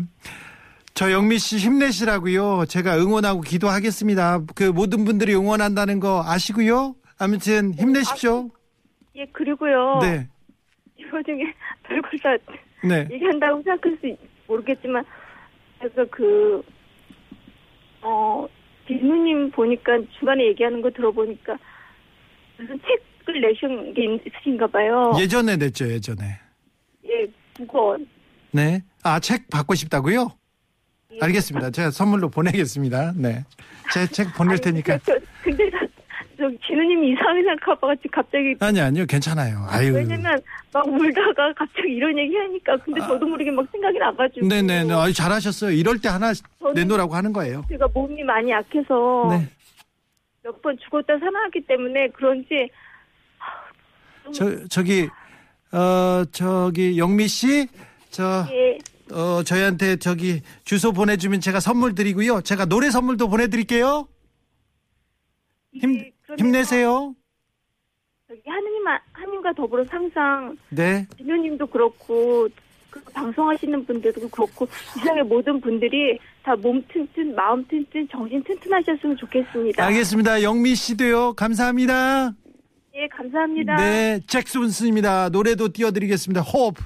저 0.94 1.12
영미 1.12 1.38
씨 1.40 1.58
힘내시라고요. 1.58 2.66
제가 2.66 2.98
응원하고 2.98 3.42
기도하겠습니다. 3.42 4.42
그 4.56 4.64
모든 4.64 5.06
분들이 5.06 5.34
응원한다는 5.36 6.00
거 6.00 6.24
아시고요. 6.26 6.96
아무튼 7.18 7.74
힘내십시오. 7.74 8.50
예, 9.16 9.26
그리고요. 9.32 10.00
네. 10.02 10.28
이 10.98 11.04
와중에 11.12 11.44
별걸 11.84 12.20
다 12.20 12.54
네. 12.84 13.08
얘기한다고 13.12 13.62
생각할지 13.64 14.18
모르겠지만, 14.48 15.04
제가 15.82 16.06
그, 16.12 16.62
어, 18.02 18.48
비누님 18.88 19.52
보니까 19.52 20.00
중간에 20.18 20.46
얘기하는 20.48 20.82
거 20.82 20.90
들어보니까 20.90 21.58
무슨 22.58 22.80
책을 22.80 23.42
내신 23.42 23.94
게 23.94 24.06
있으신가 24.16 24.68
봐요. 24.68 25.12
예전에 25.20 25.56
냈죠, 25.58 25.88
예전에. 25.88 26.24
예, 27.06 27.28
국어. 27.56 27.98
네. 28.52 28.82
아, 29.04 29.20
책 29.20 29.50
받고 29.50 29.76
싶다고요? 29.76 30.30
예. 31.12 31.18
알겠습니다. 31.22 31.70
제가 31.72 31.92
선물로 31.92 32.30
보내겠습니다. 32.30 33.14
네. 33.16 33.44
제 33.94 34.08
책 34.08 34.34
보낼 34.36 34.54
아니, 34.54 34.62
테니까. 34.62 34.98
저, 35.00 35.18
근데 35.44 35.70
나, 36.40 36.50
저 36.50 36.58
진우님이 36.68 37.12
이상하게 37.14 37.44
생각할까 37.44 37.96
갑자기 38.12 38.56
아니, 38.60 38.80
아니요. 38.82 39.06
괜찮아요. 39.06 39.66
아유. 39.70 39.94
왜냐면 39.94 40.40
막 40.74 40.88
울다가 40.88 41.54
갑자기 41.54 41.94
이런 41.94 42.18
얘기 42.18 42.36
하니까 42.36 42.78
근데 42.78 43.00
저도 43.02 43.26
모르게 43.28 43.52
막 43.52 43.66
생각이 43.72 43.98
나가지고 43.98 44.48
네네네. 44.48 44.94
아유, 44.94 45.14
잘하셨어요. 45.14 45.72
이럴 45.72 46.00
때 46.00 46.10
하나 46.10 46.32
내놓으라고 46.74 47.16
하는 47.16 47.34
거예요. 47.34 47.66
제가 47.70 47.88
몸이 47.94 48.24
많이 48.24 48.52
약해서 48.52 49.28
네. 49.32 49.48
몇 50.44 50.62
번 50.62 50.78
죽었다 50.80 51.18
살아났기 51.20 51.62
때문에 51.68 52.08
그런지 52.10 52.70
저, 54.34 54.68
저기, 54.68 55.08
어, 55.72 56.24
저기, 56.32 56.98
영미 56.98 57.28
씨, 57.28 57.68
저, 58.12 58.46
예, 58.52 58.78
어, 59.14 59.42
저희한테 59.44 59.96
저기 59.98 60.42
주소 60.66 60.92
보내주면 60.92 61.42
제가 61.42 61.60
선물 61.60 61.96
드리고요. 61.96 62.42
제가 62.42 62.66
노래 62.66 62.90
선물도 62.92 63.28
보내드릴게요. 63.30 64.08
힘, 65.74 66.12
힘내세요. 66.38 67.16
하느님 68.46 68.84
하나님과 69.14 69.54
더불어 69.54 69.84
항상 69.90 70.56
네. 70.70 71.08
진우님도 71.18 71.66
그렇고 71.68 72.48
그 72.92 73.02
방송하시는 73.14 73.86
분들도 73.86 74.30
그렇고 74.30 74.68
세상의 74.96 75.24
모든 75.24 75.60
분들이 75.62 76.20
다 76.44 76.56
몸 76.56 76.84
튼튼, 76.88 77.36
마음 77.36 77.66
튼튼, 77.68 78.08
정신 78.12 78.44
튼튼하셨으면 78.44 79.18
좋겠습니다. 79.18 79.86
알겠습니다. 79.86 80.42
영미 80.44 80.74
씨도요. 80.76 81.34
감사합니다. 81.34 82.34
예, 82.96 83.08
감사합니다. 83.08 83.76
네, 83.78 84.20
잭슨스입니다. 84.28 85.30
노래도 85.30 85.70
띄워드리겠습니다. 85.70 86.42
호프. 86.42 86.84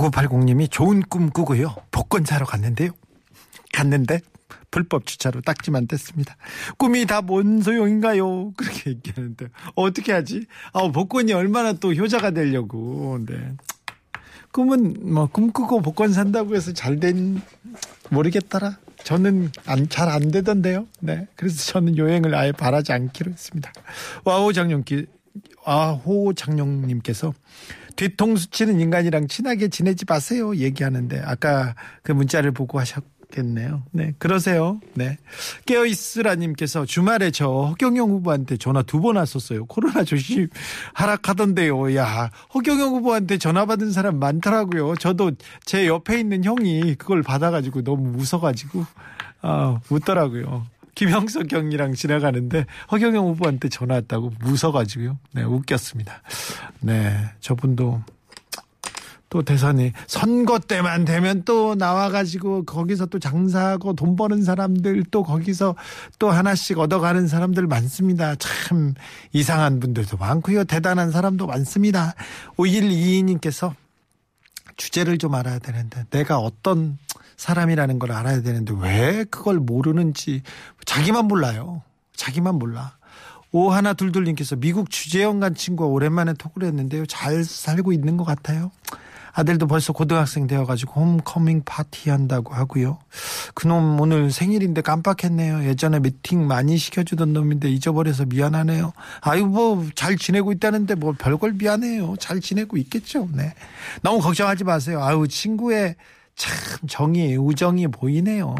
5980님이 0.00 0.70
좋은 0.70 1.02
꿈 1.02 1.30
꾸고요. 1.30 1.74
복권 1.90 2.24
사러 2.24 2.46
갔는데요. 2.46 2.90
갔는데 3.72 4.20
불법 4.70 5.06
주차로 5.06 5.40
딱지만 5.42 5.86
뗐습니다. 5.86 6.34
꿈이 6.78 7.04
다 7.06 7.20
뭔 7.22 7.60
소용인가요? 7.60 8.52
그렇게 8.52 8.90
얘기하는데 8.90 9.46
어떻게 9.74 10.12
하지? 10.12 10.46
아 10.72 10.88
복권이 10.88 11.32
얼마나 11.32 11.72
또 11.74 11.92
효자가 11.92 12.30
되려고. 12.30 13.18
네. 13.26 13.52
꿈은 14.52 15.12
뭐 15.12 15.26
꿈꾸고 15.26 15.82
복권 15.82 16.12
산다고 16.12 16.56
해서 16.56 16.72
잘 16.72 16.98
된 16.98 17.40
모르겠더라. 18.10 18.78
저는 19.04 19.50
잘안 19.88 20.30
되던데요. 20.30 20.86
네. 21.00 21.26
그래서 21.36 21.72
저는 21.72 21.96
여행을 21.96 22.34
아예 22.34 22.52
바라지 22.52 22.92
않기로 22.92 23.30
했습니다. 23.32 23.72
와호 24.24 24.52
장룡기 24.52 25.06
아호 25.64 26.32
장룡님께서 26.34 27.32
뒤통수 27.96 28.50
치는 28.50 28.80
인간이랑 28.80 29.28
친하게 29.28 29.68
지내지 29.68 30.04
마세요. 30.08 30.54
얘기하는데 30.56 31.20
아까 31.24 31.74
그 32.02 32.12
문자를 32.12 32.52
보고 32.52 32.78
하셨겠네요. 32.80 33.82
네, 33.92 34.14
그러세요. 34.18 34.80
네. 34.94 35.18
깨어 35.66 35.86
있으라님께서 35.86 36.86
주말에 36.86 37.30
저 37.30 37.46
허경영 37.48 38.10
후보한테 38.10 38.56
전화 38.56 38.82
두 38.82 39.00
번 39.00 39.16
왔었어요. 39.16 39.66
코로나 39.66 40.04
조심 40.04 40.48
하락하던데요. 40.94 41.94
야, 41.96 42.30
허경영 42.54 42.90
후보한테 42.90 43.38
전화 43.38 43.66
받은 43.66 43.92
사람 43.92 44.18
많더라고요. 44.18 44.96
저도 44.96 45.32
제 45.64 45.86
옆에 45.86 46.20
있는 46.20 46.44
형이 46.44 46.96
그걸 46.96 47.22
받아가지고 47.22 47.82
너무 47.82 48.18
웃어가지고, 48.18 48.84
아, 49.42 49.80
웃더라고요. 49.90 50.66
김형석 50.94 51.48
경이랑 51.48 51.94
지나가는데 51.94 52.66
허경영 52.90 53.26
후보한테 53.28 53.68
전화 53.68 53.96
왔다고 53.96 54.32
무서가지고요. 54.40 55.18
네, 55.32 55.42
웃겼습니다. 55.42 56.22
네, 56.80 57.30
저분도 57.40 58.02
또 59.30 59.42
대선이 59.42 59.92
선거 60.08 60.58
때만 60.58 61.04
되면 61.04 61.44
또 61.44 61.76
나와가지고 61.76 62.64
거기서 62.64 63.06
또 63.06 63.20
장사하고 63.20 63.94
돈 63.94 64.16
버는 64.16 64.42
사람들 64.42 65.04
또 65.12 65.22
거기서 65.22 65.76
또 66.18 66.30
하나씩 66.30 66.80
얻어가는 66.80 67.28
사람들 67.28 67.68
많습니다. 67.68 68.34
참 68.34 68.94
이상한 69.32 69.78
분들도 69.78 70.16
많고요. 70.16 70.64
대단한 70.64 71.12
사람도 71.12 71.46
많습니다. 71.46 72.14
5122님께서 72.56 73.72
주제를 74.76 75.18
좀 75.18 75.34
알아야 75.36 75.60
되는데 75.60 76.04
내가 76.10 76.38
어떤 76.38 76.98
사람이라는 77.40 77.98
걸 77.98 78.12
알아야 78.12 78.42
되는데 78.42 78.74
왜 78.78 79.24
그걸 79.24 79.58
모르는지 79.58 80.42
자기만 80.84 81.24
몰라요. 81.24 81.80
자기만 82.14 82.56
몰라. 82.56 82.98
오 83.50 83.70
하나 83.70 83.94
둘둘님께서 83.94 84.56
미국 84.56 84.90
주재영 84.90 85.40
간 85.40 85.54
친구와 85.54 85.88
오랜만에 85.88 86.34
톡을 86.34 86.64
했는데요. 86.64 87.06
잘 87.06 87.42
살고 87.42 87.94
있는 87.94 88.18
것 88.18 88.24
같아요. 88.24 88.70
아들도 89.32 89.68
벌써 89.68 89.94
고등학생 89.94 90.46
되어가지고 90.46 91.00
홈커밍 91.00 91.62
파티 91.64 92.10
한다고 92.10 92.52
하고요. 92.52 92.98
그놈 93.54 93.98
오늘 93.98 94.30
생일인데 94.30 94.82
깜빡했네요. 94.82 95.64
예전에 95.64 96.00
미팅 96.00 96.46
많이 96.46 96.76
시켜주던 96.76 97.32
놈인데 97.32 97.70
잊어버려서 97.70 98.26
미안하네요. 98.26 98.92
아유 99.22 99.46
뭐 99.46 99.86
잘 99.94 100.18
지내고 100.18 100.52
있다는데 100.52 100.94
뭐 100.94 101.14
별걸 101.18 101.54
미안해요. 101.54 102.16
잘 102.18 102.40
지내고 102.40 102.76
있겠죠. 102.76 103.28
네. 103.32 103.54
너무 104.02 104.20
걱정하지 104.20 104.64
마세요. 104.64 105.02
아유 105.02 105.26
친구의 105.26 105.96
참 106.40 106.88
정이 106.88 107.36
우정이 107.36 107.88
보이네요. 107.88 108.54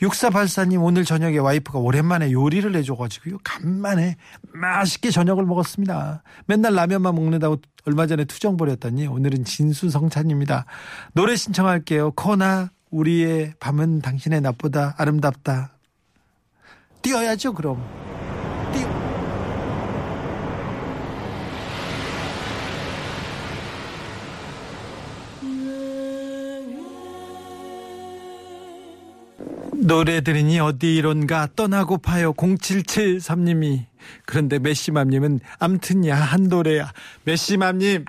6484님 0.00 0.82
오늘 0.82 1.04
저녁에 1.04 1.38
와이프가 1.38 1.78
오랜만에 1.78 2.32
요리를 2.32 2.74
해줘가지고요. 2.74 3.38
간만에 3.44 4.16
맛있게 4.52 5.12
저녁을 5.12 5.46
먹었습니다. 5.46 6.24
맨날 6.46 6.74
라면만 6.74 7.14
먹는다고 7.14 7.58
얼마 7.86 8.08
전에 8.08 8.24
투정 8.24 8.56
벌였더니 8.56 9.06
오늘은 9.06 9.44
진수성찬입니다. 9.44 10.66
노래 11.12 11.36
신청할게요. 11.36 12.10
코나 12.16 12.70
우리의 12.90 13.54
밤은 13.60 14.00
당신의 14.00 14.40
낮보다 14.40 14.96
아름답다. 14.98 15.78
뛰어야죠 17.02 17.52
그럼. 17.52 18.11
노래 29.82 30.20
들으니 30.20 30.60
어디론가 30.60 31.48
떠나고파요. 31.56 32.34
0773님이. 32.34 33.86
그런데 34.26 34.58
메시맘님은 34.58 35.40
암튼 35.58 36.06
야한 36.06 36.44
노래야. 36.44 36.92
메시맘님 37.24 38.04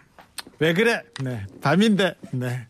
왜 0.59 0.73
그래? 0.73 1.01
네 1.23 1.45
밤인데 1.61 2.15
네. 2.31 2.67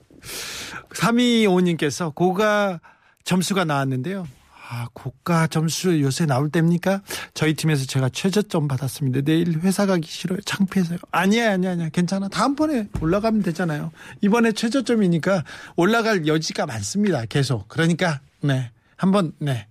325님께서 0.93 2.13
고가 2.15 2.79
점수가 3.23 3.65
나왔는데요. 3.65 4.27
아 4.69 4.87
고가 4.93 5.47
점수 5.47 6.01
요새 6.01 6.25
나올 6.25 6.49
때입니까? 6.49 7.01
저희 7.33 7.53
팀에서 7.53 7.85
제가 7.85 8.09
최저점 8.09 8.67
받았습니다. 8.67 9.21
내일 9.21 9.59
회사 9.59 9.85
가기 9.85 10.07
싫어요. 10.07 10.39
창피해서요. 10.41 10.99
아니야 11.11 11.51
아니야 11.51 11.71
아니야 11.71 11.89
괜찮아. 11.89 12.29
다음번에 12.29 12.87
올라가면 13.01 13.43
되잖아요. 13.43 13.91
이번에 14.21 14.53
최저점이니까 14.53 15.43
올라갈 15.75 16.25
여지가 16.25 16.65
많습니다 16.65 17.25
계속. 17.25 17.67
그러니까 17.67 18.21
네 18.41 18.71
한번 19.03 19.33
네 19.39 19.67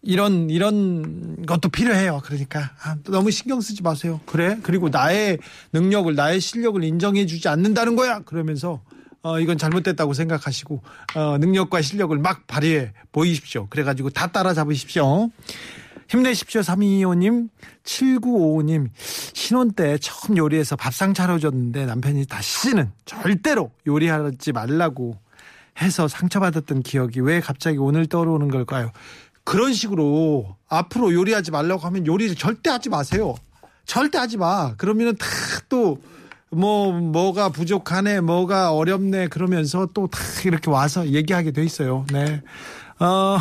이런 0.00 0.48
이런 0.48 1.44
것도 1.44 1.68
필요해요. 1.68 2.22
그러니까 2.24 2.70
아, 2.82 2.96
너무 3.04 3.30
신경 3.30 3.60
쓰지 3.60 3.82
마세요. 3.82 4.18
그래? 4.24 4.58
그리고 4.62 4.88
나의 4.88 5.38
능력을 5.74 6.14
나의 6.14 6.40
실력을 6.40 6.82
인정해주지 6.82 7.48
않는다는 7.48 7.96
거야. 7.96 8.20
그러면서 8.20 8.80
어 9.20 9.38
이건 9.40 9.58
잘못됐다고 9.58 10.14
생각하시고 10.14 10.82
어 11.16 11.36
능력과 11.36 11.82
실력을 11.82 12.16
막 12.16 12.46
발휘해 12.46 12.94
보이십시오. 13.12 13.66
그래가지고 13.68 14.08
다 14.08 14.28
따라잡으십시오. 14.28 15.28
힘내십시오. 16.08 16.62
3225님, 16.62 17.50
7955님, 17.84 18.88
신혼 19.34 19.72
때 19.72 19.98
처음 19.98 20.38
요리해서 20.38 20.76
밥상 20.76 21.12
차려줬는데 21.12 21.84
남편이 21.84 22.24
다시는 22.24 22.90
절대로 23.04 23.70
요리하지 23.86 24.52
말라고 24.52 25.18
해서 25.80 26.08
상처받았던 26.08 26.82
기억이 26.82 27.20
왜 27.20 27.40
갑자기 27.40 27.78
오늘 27.78 28.06
떠오르는 28.06 28.48
걸까요? 28.48 28.90
그런 29.44 29.72
식으로 29.72 30.56
앞으로 30.68 31.12
요리하지 31.14 31.50
말라고 31.50 31.82
하면 31.82 32.06
요리를 32.06 32.34
절대 32.36 32.70
하지 32.70 32.88
마세요. 32.90 33.34
절대 33.86 34.18
하지 34.18 34.36
마. 34.36 34.74
그러면은 34.76 35.16
다 35.16 35.26
또 35.68 35.98
뭐 36.50 36.92
뭐가 36.92 37.50
부족하네, 37.50 38.20
뭐가 38.22 38.72
어렵네 38.72 39.28
그러면서 39.28 39.86
또 39.92 40.06
다 40.08 40.18
이렇게 40.46 40.70
와서 40.70 41.06
얘기하게 41.08 41.50
돼 41.50 41.62
있어요. 41.62 42.06
네. 42.10 42.42
어, 43.00 43.38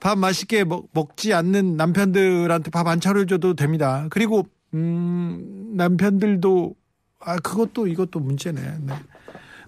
밥 0.00 0.18
맛있게 0.18 0.64
먹, 0.64 0.88
먹지 0.92 1.34
않는 1.34 1.76
남편들한테 1.76 2.70
밥 2.70 2.86
안 2.86 3.00
차려줘도 3.00 3.54
됩니다. 3.54 4.06
그리고 4.10 4.46
음, 4.72 5.72
남편들도 5.76 6.74
아 7.20 7.36
그것도 7.38 7.86
이것도 7.88 8.20
문제네. 8.20 8.60
네. 8.82 8.94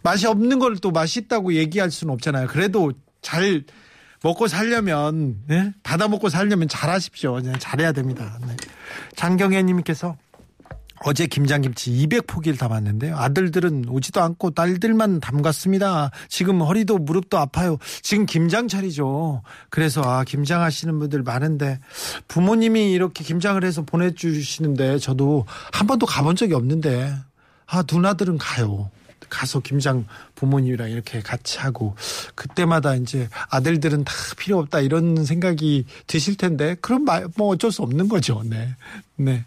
맛이 0.07 0.27
없는 0.29 0.61
걸 0.61 0.77
또 0.81 0.91
맛있다고 0.93 1.55
얘기할 1.55 1.91
수는 1.91 2.13
없잖아요. 2.15 2.47
그래도 2.49 2.93
잘 3.23 3.65
먹고 4.23 4.47
살려면 4.47 5.39
네? 5.49 5.73
받아 5.83 6.07
먹고 6.07 6.29
살려면 6.29 6.69
잘하십시오. 6.69 7.33
그냥 7.35 7.59
잘해야 7.59 7.93
됩니다. 7.93 8.39
네. 8.47 8.55
장경애님께서 9.17 10.17
어제 11.05 11.27
김장김치 11.27 11.91
200포기를 11.91 12.59
담았는데요. 12.59 13.17
아들들은 13.17 13.87
오지도 13.89 14.21
않고 14.23 14.51
딸들만 14.51 15.21
담갔습니다. 15.21 16.11
지금 16.29 16.61
허리도 16.61 16.99
무릎도 16.99 17.37
아파요. 17.39 17.79
지금 18.03 18.27
김장철이죠. 18.27 19.43
그래서 19.71 20.03
아 20.03 20.25
김장하시는 20.25 20.99
분들 20.99 21.23
많은데 21.23 21.81
부모님이 22.29 22.93
이렇게 22.93 23.25
김장을 23.25 23.65
해서 23.65 23.83
보내주시는데 23.83 24.99
저도 24.99 25.47
한 25.73 25.87
번도 25.87 26.07
가본 26.07 26.37
적이 26.37 26.55
없는데 26.55 27.13
아 27.67 27.83
누나들은 27.91 28.39
가요. 28.39 28.91
가서 29.29 29.61
김장 29.61 30.07
부모님이랑 30.35 30.91
이렇게 30.91 31.21
같이 31.21 31.59
하고 31.59 31.95
그때마다 32.35 32.95
이제 32.95 33.29
아들들은 33.51 34.05
다 34.05 34.13
필요 34.37 34.59
없다 34.59 34.81
이런 34.81 35.25
생각이 35.25 35.87
드실 36.07 36.37
텐데 36.37 36.77
그럼 36.81 37.05
뭐 37.37 37.49
어쩔 37.49 37.73
수 37.73 37.83
없는 37.83 38.09
거죠. 38.09 38.43
네, 38.45 38.75
네. 39.17 39.45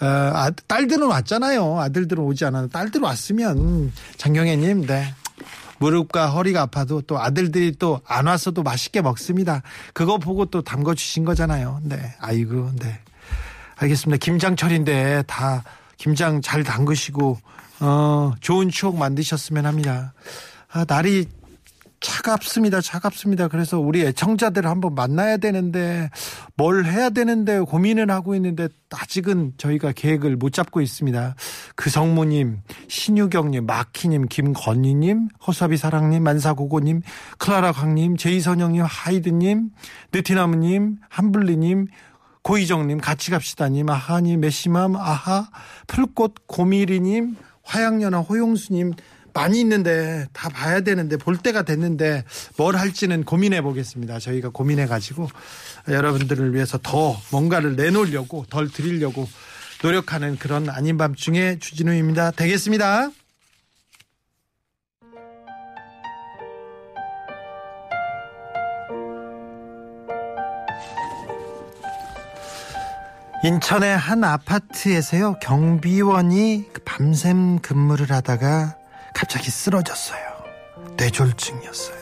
아, 0.00 0.50
딸들은 0.66 1.06
왔잖아요. 1.06 1.80
아들들은 1.80 2.22
오지 2.22 2.44
않아도 2.46 2.68
딸들 2.68 3.00
왔으면 3.00 3.92
장경애님, 4.16 4.86
네. 4.86 5.14
무릎과 5.78 6.30
허리가 6.30 6.62
아파도 6.62 7.02
또 7.02 7.20
아들들이 7.20 7.76
또 7.76 8.00
안 8.06 8.26
왔어도 8.26 8.62
맛있게 8.62 9.02
먹습니다. 9.02 9.62
그거 9.92 10.16
보고 10.18 10.46
또 10.46 10.62
담궈 10.62 10.94
주신 10.94 11.24
거잖아요. 11.24 11.80
네, 11.82 12.14
아이고, 12.18 12.70
네. 12.76 12.98
알겠습니다. 13.76 14.18
김장철인데 14.24 15.24
다 15.26 15.62
김장 15.98 16.40
잘 16.40 16.64
담그시고 16.64 17.38
어, 17.80 18.32
좋은 18.40 18.70
추억 18.70 18.96
만드셨으면 18.96 19.66
합니다. 19.66 20.14
아, 20.70 20.84
날이 20.86 21.26
차갑습니다. 22.00 22.82
차갑습니다. 22.82 23.48
그래서 23.48 23.80
우리 23.80 24.02
애청자들 24.02 24.66
한번 24.66 24.94
만나야 24.94 25.38
되는데 25.38 26.10
뭘 26.54 26.84
해야 26.84 27.10
되는데 27.10 27.58
고민을 27.60 28.10
하고 28.10 28.34
있는데 28.36 28.68
아직은 28.92 29.54
저희가 29.56 29.92
계획을 29.92 30.36
못 30.36 30.52
잡고 30.52 30.80
있습니다. 30.80 31.34
그성무님, 31.74 32.60
신유경님, 32.88 33.66
마키님, 33.66 34.28
김건희님, 34.28 35.28
허섭이 35.46 35.78
사랑님, 35.78 36.22
만사고고님, 36.22 37.02
클라라 37.38 37.72
강님, 37.72 38.16
제이선영님, 38.16 38.82
하이드님, 38.86 39.70
느티나무님, 40.12 40.98
한블리님, 41.08 41.88
고희정님, 42.42 42.98
같이 42.98 43.32
갑시다님, 43.32 43.88
아하님, 43.88 44.40
메시맘, 44.40 44.94
아하, 44.94 45.48
풀꽃 45.88 46.46
고미리님, 46.46 47.36
화양연화 47.66 48.20
호용수님 48.20 48.94
많이 49.32 49.60
있는데 49.60 50.26
다 50.32 50.48
봐야 50.48 50.80
되는데 50.80 51.18
볼 51.18 51.36
때가 51.36 51.62
됐는데 51.62 52.24
뭘 52.56 52.74
할지는 52.76 53.22
고민해 53.22 53.60
보겠습니다. 53.60 54.18
저희가 54.18 54.48
고민해 54.48 54.86
가지고 54.86 55.28
여러분들을 55.88 56.54
위해서 56.54 56.78
더 56.82 57.14
뭔가를 57.30 57.76
내놓으려고 57.76 58.46
덜 58.48 58.70
드리려고 58.70 59.28
노력하는 59.82 60.38
그런 60.38 60.70
아닌 60.70 60.96
밤중에 60.96 61.58
주진우입니다. 61.58 62.30
되겠습니다. 62.30 63.10
인천의 73.44 73.96
한 73.96 74.24
아파트에서요 74.24 75.34
경비원이 75.40 76.70
밤샘 76.84 77.60
근무를 77.60 78.10
하다가 78.10 78.76
갑자기 79.14 79.50
쓰러졌어요. 79.50 80.20
뇌졸중이었어요. 80.96 81.96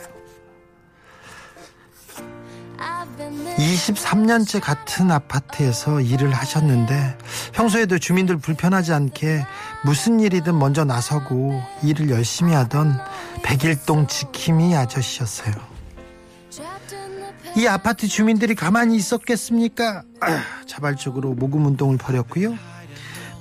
23년째 3.57 4.59
같은 4.61 5.11
아파트에서 5.11 6.01
일을 6.01 6.33
하셨는데 6.33 7.17
평소에도 7.53 7.99
주민들 7.99 8.37
불편하지 8.37 8.93
않게 8.93 9.45
무슨 9.85 10.19
일이든 10.19 10.57
먼저 10.57 10.83
나서고 10.83 11.61
일을 11.83 12.09
열심히 12.09 12.53
하던 12.53 12.99
백일동 13.43 14.07
지킴이 14.07 14.75
아저씨였어요. 14.75 15.74
이 17.57 17.67
아파트 17.67 18.07
주민들이 18.07 18.53
가만히 18.53 18.95
있었겠습니까? 18.97 20.03
아, 20.21 20.43
자발적으로 20.67 21.33
모금 21.33 21.65
운동을 21.65 21.97
벌였고요. 21.97 22.57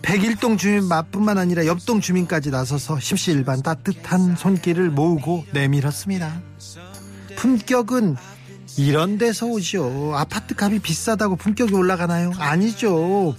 백일동 0.03 0.59
주민뿐만 0.59 1.39
아니라 1.39 1.65
옆동 1.67 2.01
주민까지 2.01 2.51
나서서 2.51 3.01
십시일반 3.01 3.63
따뜻한 3.63 4.37
손길을 4.37 4.91
모으고 4.91 5.47
내밀었습니다. 5.53 6.43
품격은 7.37 8.17
이런 8.77 9.19
데서 9.19 9.47
오죠. 9.47 10.13
아파트 10.15 10.55
값이 10.59 10.81
비싸다고 10.81 11.37
품격이 11.37 11.75
올라가나요? 11.75 12.33
아니죠. 12.39 13.35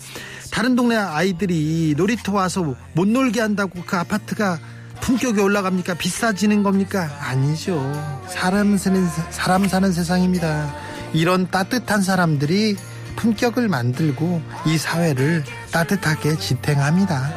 다른 0.52 0.76
동네 0.76 0.96
아이들이 0.96 1.94
놀이터 1.98 2.34
와서 2.34 2.76
못 2.94 3.08
놀게 3.08 3.42
한다고 3.42 3.84
그 3.86 3.98
아파트가 3.98 4.60
품격이 5.02 5.40
올라갑니까? 5.40 5.96
비싸지는 5.96 6.64
겁니까? 6.64 7.10
아니죠. 7.20 7.80
사람 8.28 8.78
사는, 8.78 9.08
사람 9.30 9.68
사는 9.68 9.92
세상입니다. 9.92 10.74
이런 11.14 11.50
따뜻한 11.50 12.02
사람들이 12.02 12.76
품격을 13.16 13.68
만들고 13.68 14.42
이 14.66 14.78
사회를 14.78 15.44
따뜻하게 15.72 16.38
지탱합니다. 16.38 17.32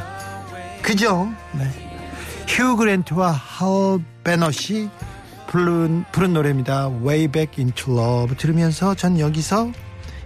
그죠? 0.82 1.32
네. 1.52 1.70
휴 2.48 2.76
그랜트와 2.76 3.30
하울 3.30 4.02
베너시 4.24 4.88
부른, 5.46 6.04
부른 6.12 6.32
노래입니다. 6.32 6.88
Way 6.88 7.28
Back 7.28 7.62
into 7.62 7.94
Love 7.94 8.36
들으면서 8.36 8.94
전 8.94 9.18
여기서 9.18 9.70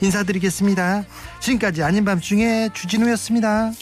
인사드리겠습니다. 0.01 1.05
지금까지 1.41 1.83
아닌 1.83 2.05
밤중에 2.05 2.71
주진우였습니다. 2.73 3.73